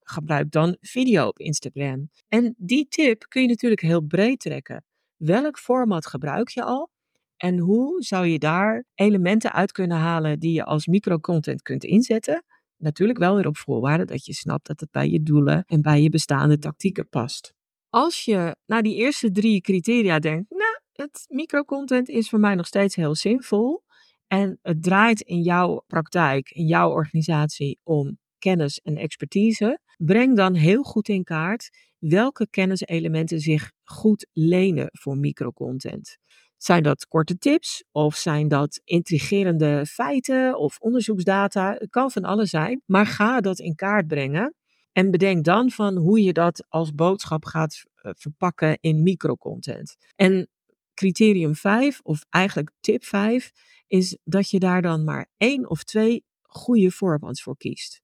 gebruik 0.00 0.50
dan 0.50 0.76
video 0.80 1.26
op 1.26 1.38
Instagram. 1.38 2.10
En 2.28 2.54
die 2.58 2.88
tip 2.88 3.24
kun 3.28 3.42
je 3.42 3.48
natuurlijk 3.48 3.80
heel 3.80 4.00
breed 4.00 4.40
trekken. 4.40 4.84
Welk 5.16 5.58
format 5.58 6.06
gebruik 6.06 6.48
je 6.48 6.62
al? 6.62 6.90
En 7.36 7.58
hoe 7.58 8.02
zou 8.02 8.26
je 8.26 8.38
daar 8.38 8.84
elementen 8.94 9.52
uit 9.52 9.72
kunnen 9.72 9.96
halen 9.96 10.38
die 10.38 10.52
je 10.52 10.64
als 10.64 10.86
microcontent 10.86 11.62
kunt 11.62 11.84
inzetten? 11.84 12.44
Natuurlijk 12.76 13.18
wel 13.18 13.34
weer 13.34 13.46
op 13.46 13.56
voorwaarde 13.56 14.04
dat 14.04 14.24
je 14.24 14.32
snapt 14.32 14.66
dat 14.66 14.80
het 14.80 14.90
bij 14.90 15.08
je 15.08 15.22
doelen 15.22 15.64
en 15.66 15.82
bij 15.82 16.02
je 16.02 16.10
bestaande 16.10 16.58
tactieken 16.58 17.08
past. 17.08 17.54
Als 17.94 18.24
je 18.24 18.56
naar 18.66 18.82
die 18.82 18.94
eerste 18.94 19.30
drie 19.30 19.60
criteria 19.60 20.18
denkt, 20.18 20.50
nou, 20.50 20.78
het 20.92 21.24
microcontent 21.28 22.08
is 22.08 22.28
voor 22.28 22.38
mij 22.38 22.54
nog 22.54 22.66
steeds 22.66 22.96
heel 22.96 23.14
zinvol. 23.14 23.82
En 24.26 24.58
het 24.62 24.82
draait 24.82 25.20
in 25.20 25.40
jouw 25.40 25.84
praktijk, 25.86 26.50
in 26.50 26.66
jouw 26.66 26.90
organisatie 26.90 27.78
om 27.82 28.18
kennis 28.38 28.80
en 28.80 28.96
expertise. 28.96 29.78
Breng 29.96 30.36
dan 30.36 30.54
heel 30.54 30.82
goed 30.82 31.08
in 31.08 31.24
kaart 31.24 31.70
welke 31.98 32.48
kenniselementen 32.50 33.40
zich 33.40 33.72
goed 33.84 34.26
lenen 34.32 34.88
voor 34.92 35.16
microcontent. 35.16 36.18
Zijn 36.56 36.82
dat 36.82 37.06
korte 37.06 37.38
tips 37.38 37.84
of 37.92 38.16
zijn 38.16 38.48
dat 38.48 38.80
intrigerende 38.84 39.86
feiten 39.86 40.58
of 40.58 40.78
onderzoeksdata? 40.78 41.76
Het 41.78 41.90
kan 41.90 42.10
van 42.10 42.24
alles 42.24 42.50
zijn, 42.50 42.82
maar 42.86 43.06
ga 43.06 43.40
dat 43.40 43.58
in 43.58 43.74
kaart 43.74 44.06
brengen. 44.06 44.54
En 44.94 45.10
bedenk 45.10 45.44
dan 45.44 45.70
van 45.70 45.96
hoe 45.96 46.22
je 46.22 46.32
dat 46.32 46.64
als 46.68 46.94
boodschap 46.94 47.44
gaat 47.44 47.82
eh, 47.94 48.12
verpakken 48.14 48.78
in 48.80 49.02
microcontent. 49.02 49.96
En 50.16 50.48
criterium 50.94 51.54
5, 51.54 52.00
of 52.02 52.24
eigenlijk 52.30 52.70
tip 52.80 53.04
5, 53.04 53.52
is 53.86 54.18
dat 54.24 54.50
je 54.50 54.58
daar 54.58 54.82
dan 54.82 55.04
maar 55.04 55.26
één 55.36 55.70
of 55.70 55.84
twee 55.84 56.24
goede 56.42 56.90
formats 56.90 57.42
voor 57.42 57.56
kiest. 57.56 58.02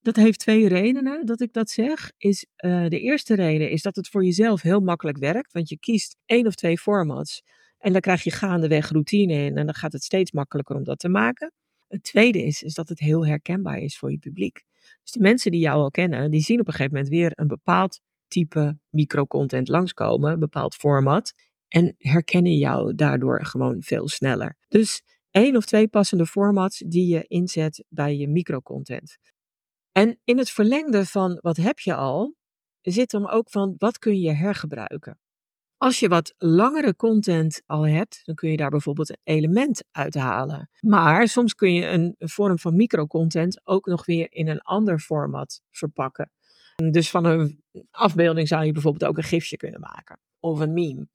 Dat 0.00 0.16
heeft 0.16 0.38
twee 0.38 0.68
redenen 0.68 1.26
dat 1.26 1.40
ik 1.40 1.52
dat 1.52 1.70
zeg. 1.70 2.12
Is, 2.16 2.46
uh, 2.64 2.88
de 2.88 3.00
eerste 3.00 3.34
reden 3.34 3.70
is 3.70 3.82
dat 3.82 3.96
het 3.96 4.08
voor 4.08 4.24
jezelf 4.24 4.62
heel 4.62 4.80
makkelijk 4.80 5.18
werkt, 5.18 5.52
want 5.52 5.68
je 5.68 5.78
kiest 5.78 6.16
één 6.24 6.46
of 6.46 6.54
twee 6.54 6.78
formats 6.78 7.42
en 7.78 7.92
dan 7.92 8.00
krijg 8.00 8.22
je 8.22 8.30
gaandeweg 8.30 8.90
routine 8.90 9.32
in 9.32 9.56
en 9.56 9.66
dan 9.66 9.74
gaat 9.74 9.92
het 9.92 10.04
steeds 10.04 10.32
makkelijker 10.32 10.76
om 10.76 10.84
dat 10.84 10.98
te 10.98 11.08
maken. 11.08 11.52
Het 11.88 12.02
tweede 12.02 12.42
is, 12.42 12.62
is 12.62 12.74
dat 12.74 12.88
het 12.88 12.98
heel 12.98 13.26
herkenbaar 13.26 13.78
is 13.78 13.98
voor 13.98 14.10
je 14.10 14.18
publiek. 14.18 14.66
Dus 15.08 15.16
de 15.16 15.28
mensen 15.28 15.50
die 15.50 15.60
jou 15.60 15.80
al 15.80 15.90
kennen, 15.90 16.30
die 16.30 16.40
zien 16.40 16.60
op 16.60 16.66
een 16.66 16.72
gegeven 16.72 16.92
moment 16.92 17.12
weer 17.12 17.32
een 17.34 17.46
bepaald 17.46 18.00
type 18.26 18.78
microcontent 18.90 19.68
langskomen, 19.68 20.32
een 20.32 20.38
bepaald 20.38 20.74
format 20.74 21.32
en 21.68 21.94
herkennen 21.98 22.56
jou 22.56 22.94
daardoor 22.94 23.44
gewoon 23.44 23.82
veel 23.82 24.08
sneller. 24.08 24.56
Dus 24.68 25.02
één 25.30 25.56
of 25.56 25.64
twee 25.64 25.88
passende 25.88 26.26
formats 26.26 26.78
die 26.86 27.06
je 27.14 27.24
inzet 27.26 27.84
bij 27.88 28.16
je 28.16 28.28
microcontent. 28.28 29.18
En 29.92 30.20
in 30.24 30.38
het 30.38 30.50
verlengde 30.50 31.06
van 31.06 31.38
wat 31.40 31.56
heb 31.56 31.78
je 31.78 31.94
al, 31.94 32.34
zit 32.80 33.10
dan 33.10 33.28
ook 33.28 33.50
van 33.50 33.74
wat 33.78 33.98
kun 33.98 34.20
je 34.20 34.32
hergebruiken. 34.32 35.18
Als 35.78 36.00
je 36.00 36.08
wat 36.08 36.34
langere 36.38 36.96
content 36.96 37.62
al 37.66 37.86
hebt, 37.86 38.20
dan 38.24 38.34
kun 38.34 38.50
je 38.50 38.56
daar 38.56 38.70
bijvoorbeeld 38.70 39.10
een 39.10 39.20
element 39.24 39.84
uithalen. 39.90 40.70
Maar 40.80 41.28
soms 41.28 41.54
kun 41.54 41.74
je 41.74 41.86
een 41.86 42.14
vorm 42.18 42.58
van 42.58 42.76
microcontent 42.76 43.60
ook 43.64 43.86
nog 43.86 44.06
weer 44.06 44.26
in 44.30 44.48
een 44.48 44.60
ander 44.60 44.98
format 44.98 45.60
verpakken. 45.70 46.30
Dus 46.90 47.10
van 47.10 47.24
een 47.24 47.62
afbeelding 47.90 48.48
zou 48.48 48.64
je 48.64 48.72
bijvoorbeeld 48.72 49.10
ook 49.10 49.16
een 49.16 49.22
gifje 49.22 49.56
kunnen 49.56 49.80
maken 49.80 50.18
of 50.40 50.60
een 50.60 50.72
meme. 50.72 51.08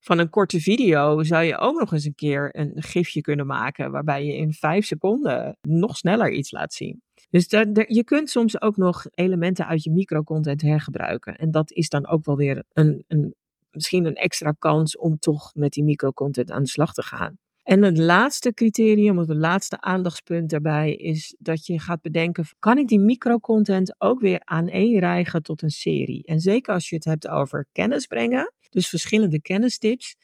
Van 0.00 0.18
een 0.18 0.30
korte 0.30 0.60
video 0.60 1.22
zou 1.22 1.44
je 1.44 1.58
ook 1.58 1.78
nog 1.78 1.92
eens 1.92 2.04
een 2.04 2.14
keer 2.14 2.48
een 2.52 2.82
gifje 2.82 3.20
kunnen 3.20 3.46
maken 3.46 3.90
waarbij 3.90 4.26
je 4.26 4.36
in 4.36 4.52
vijf 4.52 4.86
seconden 4.86 5.58
nog 5.60 5.96
sneller 5.96 6.32
iets 6.32 6.50
laat 6.50 6.74
zien. 6.74 7.02
Dus 7.30 7.46
je 7.88 8.02
kunt 8.04 8.30
soms 8.30 8.60
ook 8.60 8.76
nog 8.76 9.06
elementen 9.10 9.66
uit 9.66 9.82
je 9.82 9.90
microcontent 9.90 10.62
hergebruiken. 10.62 11.36
En 11.36 11.50
dat 11.50 11.72
is 11.72 11.88
dan 11.88 12.06
ook 12.06 12.24
wel 12.24 12.36
weer 12.36 12.64
een, 12.72 13.04
een, 13.06 13.34
misschien 13.76 14.04
een 14.04 14.14
extra 14.14 14.54
kans 14.58 14.98
om 14.98 15.18
toch 15.18 15.54
met 15.54 15.72
die 15.72 15.84
microcontent 15.84 16.50
aan 16.50 16.62
de 16.62 16.68
slag 16.68 16.92
te 16.92 17.02
gaan. 17.02 17.38
En 17.62 17.82
het 17.82 17.98
laatste 17.98 18.52
criterium, 18.52 19.18
of 19.18 19.26
het 19.26 19.36
laatste 19.36 19.80
aandachtspunt 19.80 20.50
daarbij, 20.50 20.94
is 20.94 21.34
dat 21.38 21.66
je 21.66 21.80
gaat 21.80 22.00
bedenken: 22.00 22.44
kan 22.58 22.78
ik 22.78 22.88
die 22.88 23.00
microcontent 23.00 23.94
ook 23.98 24.20
weer 24.20 24.40
aaneenrijgen 24.44 25.42
tot 25.42 25.62
een 25.62 25.70
serie? 25.70 26.24
En 26.24 26.40
zeker 26.40 26.74
als 26.74 26.88
je 26.88 26.96
het 26.96 27.04
hebt 27.04 27.28
over 27.28 27.66
kennis 27.72 28.06
brengen, 28.06 28.52
dus 28.70 28.88
verschillende 28.88 29.40
kennistips. 29.40 30.16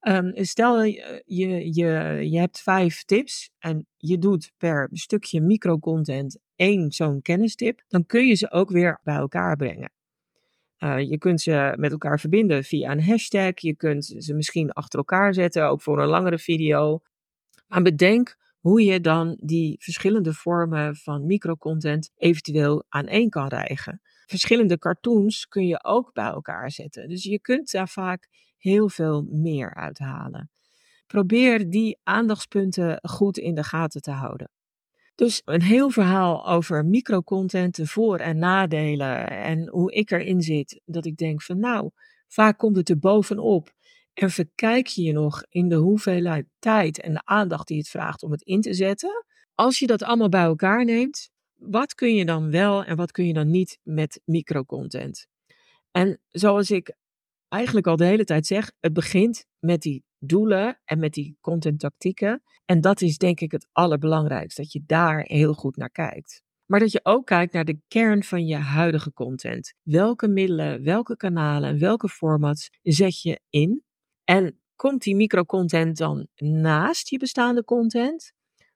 Um, 0.00 0.32
stel 0.34 0.82
je, 0.82 1.22
je, 1.26 2.30
je 2.30 2.38
hebt 2.38 2.60
vijf 2.60 3.04
tips 3.04 3.50
en 3.58 3.86
je 3.96 4.18
doet 4.18 4.52
per 4.56 4.88
stukje 4.92 5.40
microcontent 5.40 6.38
één 6.56 6.90
zo'n 6.90 7.22
kennistip, 7.22 7.82
dan 7.88 8.06
kun 8.06 8.26
je 8.26 8.34
ze 8.34 8.50
ook 8.50 8.70
weer 8.70 9.00
bij 9.02 9.16
elkaar 9.16 9.56
brengen. 9.56 9.92
Uh, 10.78 11.00
je 11.00 11.18
kunt 11.18 11.40
ze 11.40 11.74
met 11.76 11.90
elkaar 11.92 12.20
verbinden 12.20 12.64
via 12.64 12.90
een 12.90 13.02
hashtag. 13.02 13.52
Je 13.54 13.76
kunt 13.76 14.04
ze 14.18 14.34
misschien 14.34 14.72
achter 14.72 14.98
elkaar 14.98 15.34
zetten, 15.34 15.68
ook 15.68 15.82
voor 15.82 16.02
een 16.02 16.08
langere 16.08 16.38
video. 16.38 17.00
Maar 17.66 17.82
bedenk 17.82 18.36
hoe 18.58 18.84
je 18.84 19.00
dan 19.00 19.38
die 19.40 19.76
verschillende 19.78 20.34
vormen 20.34 20.96
van 20.96 21.26
microcontent 21.26 22.10
eventueel 22.16 22.84
aan 22.88 23.06
één 23.06 23.28
kan 23.28 23.48
rijgen. 23.48 24.00
Verschillende 24.26 24.78
cartoons 24.78 25.46
kun 25.46 25.66
je 25.66 25.84
ook 25.84 26.12
bij 26.12 26.26
elkaar 26.26 26.70
zetten. 26.70 27.08
Dus 27.08 27.22
je 27.22 27.40
kunt 27.40 27.70
daar 27.70 27.88
vaak 27.88 28.28
heel 28.56 28.88
veel 28.88 29.26
meer 29.30 29.74
uithalen. 29.74 30.50
Probeer 31.06 31.70
die 31.70 31.98
aandachtspunten 32.02 32.98
goed 33.02 33.38
in 33.38 33.54
de 33.54 33.64
gaten 33.64 34.00
te 34.00 34.10
houden. 34.10 34.50
Dus 35.18 35.42
een 35.44 35.62
heel 35.62 35.90
verhaal 35.90 36.48
over 36.48 36.84
microcontent, 36.84 37.76
de 37.76 37.86
voor- 37.86 38.18
en 38.18 38.38
nadelen 38.38 39.30
en 39.30 39.68
hoe 39.68 39.92
ik 39.92 40.10
erin 40.10 40.42
zit. 40.42 40.80
Dat 40.84 41.04
ik 41.04 41.16
denk 41.16 41.42
van 41.42 41.58
nou, 41.58 41.90
vaak 42.28 42.58
komt 42.58 42.76
het 42.76 42.88
er 42.88 42.98
bovenop. 42.98 43.72
En 44.12 44.30
verkijk 44.30 44.86
je 44.86 45.02
je 45.02 45.12
nog 45.12 45.44
in 45.48 45.68
de 45.68 45.74
hoeveelheid 45.74 46.46
tijd 46.58 47.00
en 47.00 47.12
de 47.12 47.20
aandacht 47.24 47.66
die 47.66 47.78
het 47.78 47.88
vraagt 47.88 48.22
om 48.22 48.30
het 48.30 48.42
in 48.42 48.60
te 48.60 48.74
zetten. 48.74 49.24
Als 49.54 49.78
je 49.78 49.86
dat 49.86 50.02
allemaal 50.02 50.28
bij 50.28 50.42
elkaar 50.42 50.84
neemt, 50.84 51.30
wat 51.54 51.94
kun 51.94 52.14
je 52.14 52.24
dan 52.24 52.50
wel 52.50 52.84
en 52.84 52.96
wat 52.96 53.10
kun 53.10 53.26
je 53.26 53.32
dan 53.32 53.50
niet 53.50 53.78
met 53.82 54.20
microcontent? 54.24 55.26
En 55.90 56.20
zoals 56.28 56.70
ik 56.70 56.94
eigenlijk 57.48 57.86
al 57.86 57.96
de 57.96 58.04
hele 58.04 58.24
tijd 58.24 58.46
zeg, 58.46 58.72
het 58.80 58.92
begint 58.92 59.44
met 59.58 59.82
die 59.82 60.04
doelen 60.18 60.80
en 60.84 60.98
met 60.98 61.12
die 61.12 61.36
content 61.40 61.80
tactieken. 61.80 62.42
En 62.64 62.80
dat 62.80 63.00
is 63.00 63.18
denk 63.18 63.40
ik 63.40 63.52
het 63.52 63.68
allerbelangrijkste, 63.72 64.62
dat 64.62 64.72
je 64.72 64.82
daar 64.86 65.20
heel 65.26 65.54
goed 65.54 65.76
naar 65.76 65.90
kijkt. 65.90 66.42
Maar 66.66 66.80
dat 66.80 66.92
je 66.92 67.00
ook 67.02 67.26
kijkt 67.26 67.52
naar 67.52 67.64
de 67.64 67.80
kern 67.88 68.22
van 68.22 68.46
je 68.46 68.56
huidige 68.56 69.12
content. 69.12 69.74
Welke 69.82 70.28
middelen, 70.28 70.82
welke 70.82 71.16
kanalen 71.16 71.68
en 71.68 71.78
welke 71.78 72.08
formats 72.08 72.68
zet 72.82 73.22
je 73.22 73.40
in? 73.50 73.82
En 74.24 74.60
komt 74.76 75.02
die 75.02 75.16
microcontent 75.16 75.96
dan 75.96 76.28
naast 76.36 77.08
je 77.08 77.18
bestaande 77.18 77.64
content? 77.64 78.32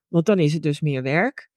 Want 0.08 0.26
dan 0.26 0.38
is 0.38 0.52
het 0.52 0.62
dus 0.62 0.80
meer 0.80 1.02
werk. 1.02 1.50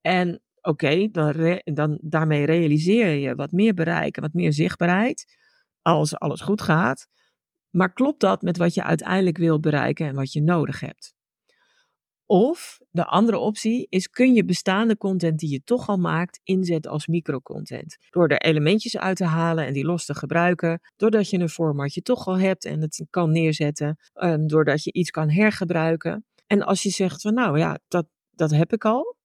En 0.00 0.42
oké, 0.60 1.08
dan, 1.10 1.60
dan 1.64 1.98
daarmee 2.02 2.44
realiseer 2.46 3.08
je 3.08 3.34
wat 3.34 3.52
meer 3.52 3.74
bereik 3.74 4.16
en 4.16 4.22
wat 4.22 4.32
meer 4.32 4.52
zichtbaarheid. 4.52 5.36
Als 5.82 6.18
alles 6.18 6.40
goed 6.40 6.62
gaat. 6.62 7.08
Maar 7.70 7.92
klopt 7.92 8.20
dat 8.20 8.42
met 8.42 8.56
wat 8.56 8.74
je 8.74 8.82
uiteindelijk 8.82 9.36
wil 9.36 9.60
bereiken 9.60 10.06
en 10.06 10.14
wat 10.14 10.32
je 10.32 10.42
nodig 10.42 10.80
hebt? 10.80 11.16
Of 12.30 12.80
de 12.90 13.04
andere 13.04 13.38
optie 13.38 13.86
is: 13.88 14.08
kun 14.08 14.34
je 14.34 14.44
bestaande 14.44 14.96
content 14.96 15.38
die 15.38 15.50
je 15.50 15.64
toch 15.64 15.88
al 15.88 15.96
maakt 15.96 16.40
inzetten 16.44 16.90
als 16.90 17.06
microcontent? 17.06 17.96
Door 18.10 18.28
er 18.28 18.40
elementjes 18.40 18.96
uit 18.98 19.16
te 19.16 19.24
halen 19.24 19.66
en 19.66 19.72
die 19.72 19.84
los 19.84 20.04
te 20.04 20.14
gebruiken. 20.14 20.80
Doordat 20.96 21.30
je 21.30 21.38
een 21.38 21.48
formatje 21.48 22.02
toch 22.02 22.26
al 22.26 22.38
hebt 22.38 22.64
en 22.64 22.80
het 22.80 23.06
kan 23.10 23.30
neerzetten. 23.30 23.96
Um, 24.14 24.46
doordat 24.46 24.84
je 24.84 24.92
iets 24.92 25.10
kan 25.10 25.30
hergebruiken. 25.30 26.24
En 26.46 26.62
als 26.62 26.82
je 26.82 26.90
zegt 26.90 27.20
van 27.20 27.34
nou 27.34 27.58
ja, 27.58 27.78
dat, 27.88 28.06
dat 28.30 28.50
heb 28.50 28.72
ik 28.72 28.84
al. 28.84 29.16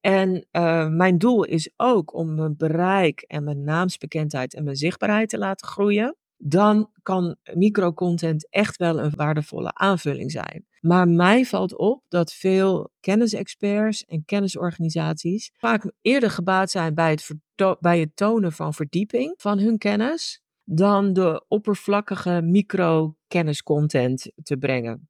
En 0.00 0.46
uh, 0.52 0.88
mijn 0.88 1.18
doel 1.18 1.44
is 1.44 1.70
ook 1.76 2.14
om 2.14 2.34
mijn 2.34 2.56
bereik 2.56 3.20
en 3.20 3.44
mijn 3.44 3.64
naamsbekendheid 3.64 4.54
en 4.54 4.64
mijn 4.64 4.76
zichtbaarheid 4.76 5.28
te 5.28 5.38
laten 5.38 5.66
groeien 5.66 6.16
dan 6.36 6.90
kan 7.02 7.36
microcontent 7.54 8.48
echt 8.50 8.76
wel 8.76 9.00
een 9.00 9.12
waardevolle 9.16 9.74
aanvulling 9.74 10.30
zijn. 10.30 10.66
Maar 10.80 11.08
mij 11.08 11.44
valt 11.44 11.76
op 11.76 12.02
dat 12.08 12.32
veel 12.32 12.90
kennisexperts 13.00 14.04
en 14.04 14.24
kennisorganisaties 14.24 15.52
vaak 15.56 15.92
eerder 16.00 16.30
gebaat 16.30 16.70
zijn 16.70 16.94
bij 16.94 17.10
het, 17.10 17.30
bij 17.80 18.00
het 18.00 18.16
tonen 18.16 18.52
van 18.52 18.74
verdieping 18.74 19.34
van 19.36 19.58
hun 19.58 19.78
kennis 19.78 20.40
dan 20.64 21.12
de 21.12 21.44
oppervlakkige 21.48 22.40
micro-kenniscontent 22.42 24.32
te 24.42 24.56
brengen. 24.56 25.08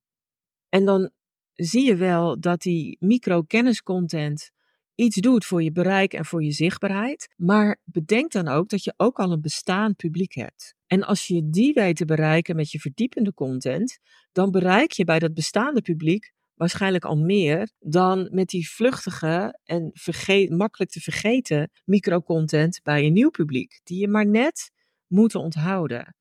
En 0.68 0.84
dan 0.84 1.10
zie 1.52 1.86
je 1.86 1.96
wel 1.96 2.40
dat 2.40 2.60
die 2.60 2.96
micro-kenniscontent 3.00 4.50
iets 4.96 5.16
doet 5.16 5.44
voor 5.44 5.62
je 5.62 5.72
bereik 5.72 6.12
en 6.12 6.24
voor 6.24 6.42
je 6.42 6.52
zichtbaarheid. 6.52 7.28
Maar 7.36 7.80
bedenk 7.84 8.32
dan 8.32 8.48
ook 8.48 8.68
dat 8.68 8.84
je 8.84 8.94
ook 8.96 9.18
al 9.18 9.32
een 9.32 9.40
bestaand 9.40 9.96
publiek 9.96 10.34
hebt. 10.34 10.74
En 10.86 11.02
als 11.02 11.26
je 11.26 11.50
die 11.50 11.72
weet 11.72 11.96
te 11.96 12.04
bereiken 12.04 12.56
met 12.56 12.70
je 12.70 12.78
verdiepende 12.78 13.34
content, 13.34 13.98
dan 14.32 14.50
bereik 14.50 14.92
je 14.92 15.04
bij 15.04 15.18
dat 15.18 15.34
bestaande 15.34 15.82
publiek 15.82 16.34
waarschijnlijk 16.54 17.04
al 17.04 17.16
meer 17.16 17.70
dan 17.78 18.28
met 18.30 18.48
die 18.48 18.68
vluchtige 18.70 19.58
en 19.64 19.90
vergeet, 19.92 20.50
makkelijk 20.50 20.90
te 20.90 21.00
vergeten 21.00 21.70
microcontent 21.84 22.80
bij 22.82 23.06
een 23.06 23.12
nieuw 23.12 23.30
publiek, 23.30 23.80
die 23.84 24.00
je 24.00 24.08
maar 24.08 24.26
net 24.26 24.70
moet 25.06 25.34
onthouden. 25.34 26.14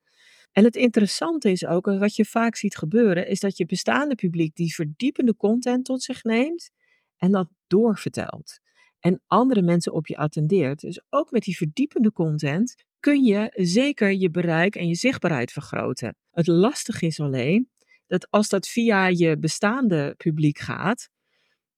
En 0.51 0.63
het 0.63 0.75
interessante 0.75 1.51
is 1.51 1.65
ook, 1.65 1.85
wat 1.85 2.15
je 2.15 2.25
vaak 2.25 2.55
ziet 2.55 2.77
gebeuren, 2.77 3.27
is 3.27 3.39
dat 3.39 3.57
je 3.57 3.65
bestaande 3.65 4.15
publiek 4.15 4.55
die 4.55 4.73
verdiepende 4.73 5.35
content 5.35 5.85
tot 5.85 6.03
zich 6.03 6.23
neemt 6.23 6.71
en 7.17 7.31
dat 7.31 7.47
doorvertelt. 7.67 8.59
En 9.05 9.21
andere 9.27 9.61
mensen 9.61 9.93
op 9.93 10.07
je 10.07 10.17
attendeert. 10.17 10.79
Dus 10.79 11.01
ook 11.09 11.31
met 11.31 11.43
die 11.43 11.57
verdiepende 11.57 12.11
content 12.11 12.75
kun 12.99 13.23
je 13.23 13.51
zeker 13.53 14.13
je 14.13 14.29
bereik 14.29 14.75
en 14.75 14.87
je 14.87 14.95
zichtbaarheid 14.95 15.51
vergroten. 15.51 16.15
Het 16.31 16.47
lastige 16.47 17.05
is 17.05 17.19
alleen 17.19 17.69
dat 18.07 18.27
als 18.29 18.49
dat 18.49 18.67
via 18.67 19.07
je 19.07 19.37
bestaande 19.37 20.13
publiek 20.17 20.57
gaat, 20.57 21.09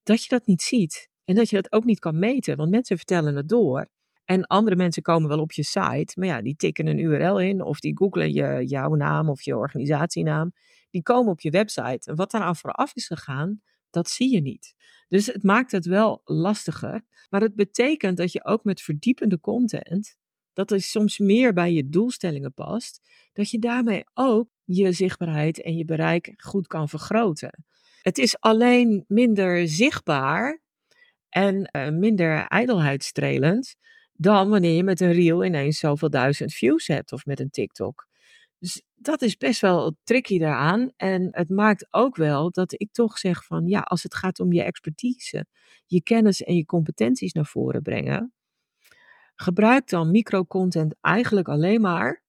dat 0.04 0.24
je 0.24 0.30
dat 0.30 0.46
niet 0.46 0.62
ziet. 0.62 1.10
En 1.26 1.36
dat 1.36 1.50
je 1.50 1.56
dat 1.56 1.72
ook 1.72 1.84
niet 1.84 2.00
kan 2.00 2.20
meten, 2.20 2.58
want 2.58 2.70
mensen 2.70 2.98
vertellen 2.98 3.36
het 3.36 3.50
door. 3.50 3.88
En 4.26 4.46
andere 4.46 4.76
mensen 4.76 5.04
komen 5.04 5.30
wel 5.30 5.40
op 5.40 5.52
je 5.52 5.64
site, 5.64 6.14
maar 6.16 6.28
ja, 6.28 6.42
die 6.42 6.56
tikken 6.56 6.88
een 6.88 7.00
URL 7.00 7.40
in 7.40 7.62
of 7.62 7.80
die 7.80 7.98
googlen 7.98 8.34
je, 8.34 8.66
jouw 8.66 8.96
naam 8.96 9.30
of 9.30 9.42
je 9.42 9.58
organisatienaam. 9.58 10.52
Die 10.90 11.04
komen 11.04 11.32
op 11.32 11.42
je 11.42 11.50
website. 11.50 12.10
En 12.10 12.16
wat 12.16 12.32
daar 12.32 12.56
vooraf 12.56 12.96
is 12.96 13.08
gegaan, 13.08 13.62
dat 13.98 14.10
zie 14.10 14.34
je 14.34 14.42
niet. 14.42 14.76
Dus 15.08 15.26
het 15.26 15.44
maakt 15.44 15.72
het 15.72 15.86
wel 15.86 16.22
lastiger. 16.26 17.06
Maar 17.30 17.42
het 17.42 17.56
betekent 17.56 18.18
dat 18.18 18.32
je 18.32 18.46
ook 18.46 18.64
met 18.64 18.82
verdiepende 18.82 19.40
content, 19.40 20.16
dat 20.54 20.72
er 20.72 20.82
soms 20.82 21.18
meer 21.18 21.54
bij 21.54 21.74
je 21.74 21.90
doelstellingen 21.90 22.54
past, 22.54 23.02
dat 23.34 23.50
je 23.50 23.60
daarmee 23.60 24.04
ook 24.14 24.50
je 24.64 24.92
zichtbaarheid 24.92 25.62
en 25.62 25.78
je 25.78 25.86
bereik 25.86 26.34
goed 26.38 26.68
kan 26.68 26.90
vergroten. 26.90 27.66
Het 28.02 28.18
is 28.18 28.40
alleen 28.40 29.06
minder 29.08 29.68
zichtbaar 29.68 30.62
en 31.30 31.70
uh, 31.72 31.90
minder 31.90 32.48
ijdelheidstrelend 32.48 33.76
dan 34.14 34.50
wanneer 34.50 34.76
je 34.76 34.84
met 34.84 35.00
een 35.00 35.12
reel 35.12 35.46
ineens 35.46 35.80
zoveel 35.80 36.10
duizend 36.10 36.54
views 36.54 36.88
hebt 36.88 37.12
of 37.12 37.26
met 37.26 37.40
een 37.40 37.50
TikTok. 37.50 38.08
Dus 38.60 38.84
dat 38.96 39.22
is 39.22 39.38
best 39.38 39.62
wel 39.62 39.98
tricky 40.04 40.40
daaraan. 40.40 40.92
En 40.96 41.28
het 41.32 41.50
maakt 41.50 41.88
ook 41.94 42.16
wel 42.16 42.52
dat 42.52 42.74
ik 42.82 42.92
toch 42.92 43.18
zeg 43.18 43.46
van 43.46 43.68
ja, 43.68 43.80
als 43.80 44.04
het 44.04 44.16
gaat 44.16 44.40
om 44.40 44.54
je 44.54 44.64
expertise, 44.64 45.46
je 45.86 46.02
kennis 46.04 46.44
en 46.44 46.56
je 46.56 46.66
competenties 46.66 47.34
naar 47.34 47.46
voren 47.46 47.82
brengen, 47.82 48.34
gebruik 49.36 49.90
dan 49.90 50.12
microcontent 50.12 50.96
eigenlijk 51.02 51.48
alleen 51.48 51.82
maar 51.82 52.26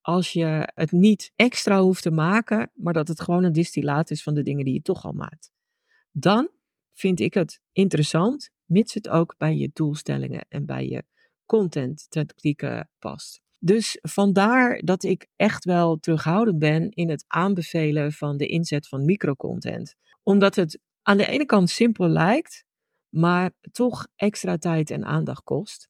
als 0.00 0.32
je 0.32 0.70
het 0.74 0.92
niet 0.92 1.32
extra 1.36 1.80
hoeft 1.80 2.02
te 2.02 2.10
maken, 2.10 2.70
maar 2.74 2.92
dat 2.92 3.08
het 3.08 3.20
gewoon 3.20 3.44
een 3.44 3.52
distillaat 3.52 4.10
is 4.10 4.22
van 4.22 4.34
de 4.34 4.42
dingen 4.42 4.64
die 4.64 4.74
je 4.74 4.82
toch 4.82 5.04
al 5.04 5.12
maakt. 5.12 5.52
Dan 6.10 6.48
vind 6.92 7.20
ik 7.20 7.34
het 7.34 7.60
interessant, 7.72 8.50
mits 8.64 8.94
het 8.94 9.08
ook 9.08 9.34
bij 9.38 9.56
je 9.56 9.70
doelstellingen 9.72 10.46
en 10.48 10.66
bij 10.66 10.88
je 10.88 11.04
content 11.46 12.06
tactieken 12.10 12.90
past. 12.98 13.43
Dus 13.64 13.98
vandaar 14.02 14.80
dat 14.84 15.02
ik 15.02 15.26
echt 15.36 15.64
wel 15.64 15.96
terughoudend 15.96 16.58
ben 16.58 16.90
in 16.90 17.10
het 17.10 17.24
aanbevelen 17.26 18.12
van 18.12 18.36
de 18.36 18.46
inzet 18.46 18.88
van 18.88 19.04
microcontent. 19.04 19.94
Omdat 20.22 20.54
het 20.54 20.78
aan 21.02 21.16
de 21.16 21.26
ene 21.26 21.46
kant 21.46 21.70
simpel 21.70 22.08
lijkt, 22.08 22.64
maar 23.08 23.50
toch 23.72 24.06
extra 24.16 24.56
tijd 24.56 24.90
en 24.90 25.04
aandacht 25.04 25.42
kost. 25.44 25.88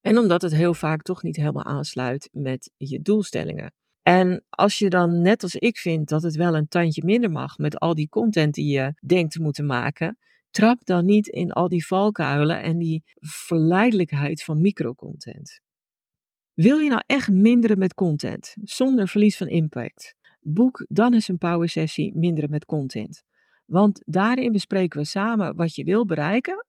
En 0.00 0.18
omdat 0.18 0.42
het 0.42 0.54
heel 0.54 0.74
vaak 0.74 1.02
toch 1.02 1.22
niet 1.22 1.36
helemaal 1.36 1.64
aansluit 1.64 2.28
met 2.32 2.70
je 2.76 3.02
doelstellingen. 3.02 3.72
En 4.02 4.44
als 4.50 4.78
je 4.78 4.90
dan 4.90 5.22
net 5.22 5.42
als 5.42 5.54
ik 5.54 5.78
vindt 5.78 6.08
dat 6.08 6.22
het 6.22 6.36
wel 6.36 6.56
een 6.56 6.68
tandje 6.68 7.04
minder 7.04 7.30
mag 7.30 7.58
met 7.58 7.78
al 7.78 7.94
die 7.94 8.08
content 8.08 8.54
die 8.54 8.72
je 8.72 8.94
denkt 9.06 9.32
te 9.32 9.42
moeten 9.42 9.66
maken, 9.66 10.18
trap 10.50 10.84
dan 10.84 11.04
niet 11.04 11.26
in 11.26 11.52
al 11.52 11.68
die 11.68 11.86
valkuilen 11.86 12.62
en 12.62 12.78
die 12.78 13.02
verleidelijkheid 13.20 14.42
van 14.42 14.60
microcontent. 14.60 15.61
Wil 16.62 16.78
je 16.78 16.88
nou 16.88 17.02
echt 17.06 17.28
minderen 17.28 17.78
met 17.78 17.94
content, 17.94 18.54
zonder 18.62 19.08
verlies 19.08 19.36
van 19.36 19.48
impact? 19.48 20.14
Boek 20.40 20.84
dan 20.88 21.14
eens 21.14 21.28
een 21.28 21.38
power 21.38 21.68
sessie 21.68 22.16
minderen 22.16 22.50
met 22.50 22.64
content. 22.64 23.22
Want 23.66 24.02
daarin 24.06 24.52
bespreken 24.52 24.98
we 25.00 25.06
samen 25.06 25.56
wat 25.56 25.74
je 25.74 25.84
wil 25.84 26.06
bereiken, 26.06 26.66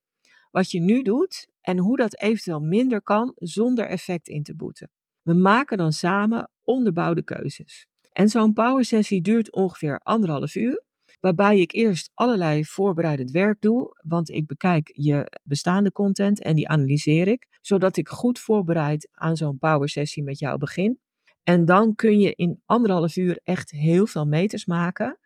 wat 0.52 0.72
je 0.72 0.80
nu 0.80 1.02
doet 1.02 1.48
en 1.62 1.78
hoe 1.78 1.98
dat 1.98 2.20
eventueel 2.20 2.60
minder 2.60 3.02
kan 3.02 3.32
zonder 3.36 3.86
effect 3.86 4.28
in 4.28 4.44
te 4.44 4.56
boeten. 4.56 4.90
We 5.22 5.34
maken 5.34 5.78
dan 5.78 5.92
samen 5.92 6.50
onderbouwde 6.64 7.24
keuzes. 7.24 7.88
En 8.12 8.30
zo'n 8.30 8.54
power 8.54 8.86
sessie 8.86 9.22
duurt 9.22 9.52
ongeveer 9.52 10.00
anderhalf 10.00 10.56
uur 10.56 10.84
waarbij 11.20 11.60
ik 11.60 11.72
eerst 11.72 12.12
allerlei 12.14 12.66
voorbereidend 12.66 13.32
werk 13.32 13.62
doe, 13.62 14.00
want 14.02 14.30
ik 14.30 14.48
bekijk 14.48 14.92
je 14.96 15.40
bestaande 15.44 15.92
content 15.92 16.42
en 16.42 16.56
die 16.56 16.68
analyseer 16.68 17.28
ik, 17.28 17.48
zodat 17.62 17.98
ik 17.98 18.10
goed 18.10 18.40
voorbereid 18.40 19.10
aan 19.12 19.38
zo'n 19.38 19.58
power 19.58 19.90
sessie 19.90 20.24
met 20.24 20.40
jou 20.40 20.58
begin. 20.58 21.00
En 21.44 21.66
dan 21.66 21.96
kun 21.96 22.20
je 22.20 22.36
in 22.36 22.62
anderhalf 22.66 23.16
uur 23.16 23.40
echt 23.44 23.72
heel 23.72 24.06
veel 24.08 24.26
meters 24.26 24.66
maken. 24.66 25.18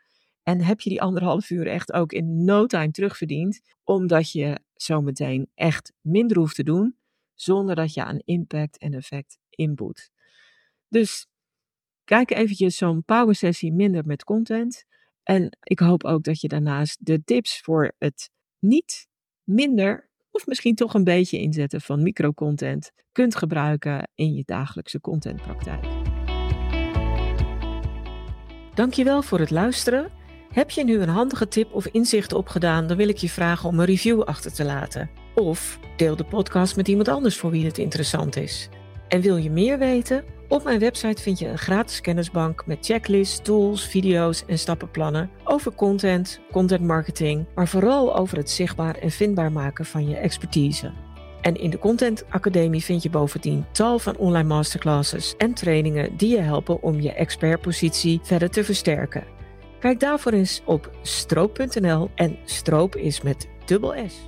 En 0.43 0.61
heb 0.61 0.81
je 0.81 0.89
die 0.89 1.01
anderhalf 1.01 1.49
uur 1.49 1.67
echt 1.67 1.93
ook 1.93 2.11
in 2.11 2.43
no 2.43 2.65
time 2.65 2.91
terugverdiend, 2.91 3.61
omdat 3.83 4.31
je 4.31 4.59
zometeen 4.73 5.49
echt 5.55 5.93
minder 6.01 6.37
hoeft 6.37 6.55
te 6.55 6.63
doen, 6.63 6.95
zonder 7.35 7.75
dat 7.75 7.93
je 7.93 8.03
aan 8.03 8.19
impact 8.25 8.77
en 8.77 8.93
effect 8.93 9.37
inboet. 9.49 10.11
Dus 10.87 11.27
kijk 12.03 12.31
eventjes 12.31 12.77
zo'n 12.77 13.03
power 13.03 13.35
sessie 13.35 13.73
minder 13.73 14.05
met 14.05 14.23
content. 14.23 14.85
En 15.27 15.57
ik 15.63 15.79
hoop 15.79 16.03
ook 16.03 16.23
dat 16.23 16.41
je 16.41 16.47
daarnaast 16.47 17.05
de 17.05 17.23
tips 17.23 17.59
voor 17.59 17.91
het 17.97 18.29
niet 18.59 19.07
minder 19.43 20.09
of 20.31 20.45
misschien 20.45 20.75
toch 20.75 20.93
een 20.93 21.03
beetje 21.03 21.39
inzetten 21.39 21.81
van 21.81 22.03
microcontent 22.03 22.91
kunt 23.11 23.35
gebruiken 23.35 24.09
in 24.15 24.33
je 24.33 24.43
dagelijkse 24.45 24.99
contentpraktijk. 24.99 25.85
Dankjewel 28.73 29.21
voor 29.21 29.39
het 29.39 29.49
luisteren. 29.49 30.11
Heb 30.51 30.69
je 30.69 30.83
nu 30.83 30.99
een 30.99 31.09
handige 31.09 31.47
tip 31.47 31.73
of 31.73 31.87
inzicht 31.87 32.33
opgedaan, 32.33 32.87
dan 32.87 32.97
wil 32.97 33.09
ik 33.09 33.17
je 33.17 33.29
vragen 33.29 33.69
om 33.69 33.79
een 33.79 33.85
review 33.85 34.21
achter 34.21 34.53
te 34.53 34.63
laten. 34.65 35.09
Of 35.35 35.79
deel 35.97 36.15
de 36.15 36.25
podcast 36.25 36.75
met 36.75 36.87
iemand 36.87 37.07
anders 37.07 37.37
voor 37.37 37.51
wie 37.51 37.65
het 37.65 37.77
interessant 37.77 38.35
is. 38.35 38.69
En 39.07 39.21
wil 39.21 39.37
je 39.37 39.49
meer 39.49 39.79
weten? 39.79 40.36
Op 40.49 40.63
mijn 40.63 40.79
website 40.79 41.21
vind 41.21 41.39
je 41.39 41.47
een 41.47 41.57
gratis 41.57 42.01
kennisbank 42.01 42.65
met 42.65 42.85
checklists, 42.85 43.41
tools, 43.41 43.85
video's 43.85 44.43
en 44.45 44.59
stappenplannen 44.59 45.29
over 45.43 45.73
content, 45.75 46.39
content 46.51 46.81
marketing, 46.81 47.45
maar 47.55 47.67
vooral 47.67 48.15
over 48.17 48.37
het 48.37 48.49
zichtbaar 48.49 48.95
en 48.95 49.11
vindbaar 49.11 49.51
maken 49.51 49.85
van 49.85 50.09
je 50.09 50.15
expertise. 50.15 50.91
En 51.41 51.55
in 51.55 51.69
de 51.69 51.79
Content 51.79 52.25
Academie 52.29 52.83
vind 52.83 53.03
je 53.03 53.09
bovendien 53.09 53.65
tal 53.71 53.99
van 53.99 54.17
online 54.17 54.47
masterclasses 54.47 55.35
en 55.37 55.53
trainingen 55.53 56.17
die 56.17 56.29
je 56.29 56.41
helpen 56.41 56.81
om 56.81 57.01
je 57.01 57.13
expertpositie 57.13 58.19
verder 58.23 58.49
te 58.49 58.63
versterken. 58.63 59.23
Kijk 59.79 59.99
daarvoor 59.99 60.31
eens 60.31 60.61
op 60.65 60.91
stroop.nl 61.01 62.09
en 62.15 62.37
stroop 62.45 62.95
is 62.95 63.21
met 63.21 63.47
dubbel 63.65 63.93
S. 64.07 64.25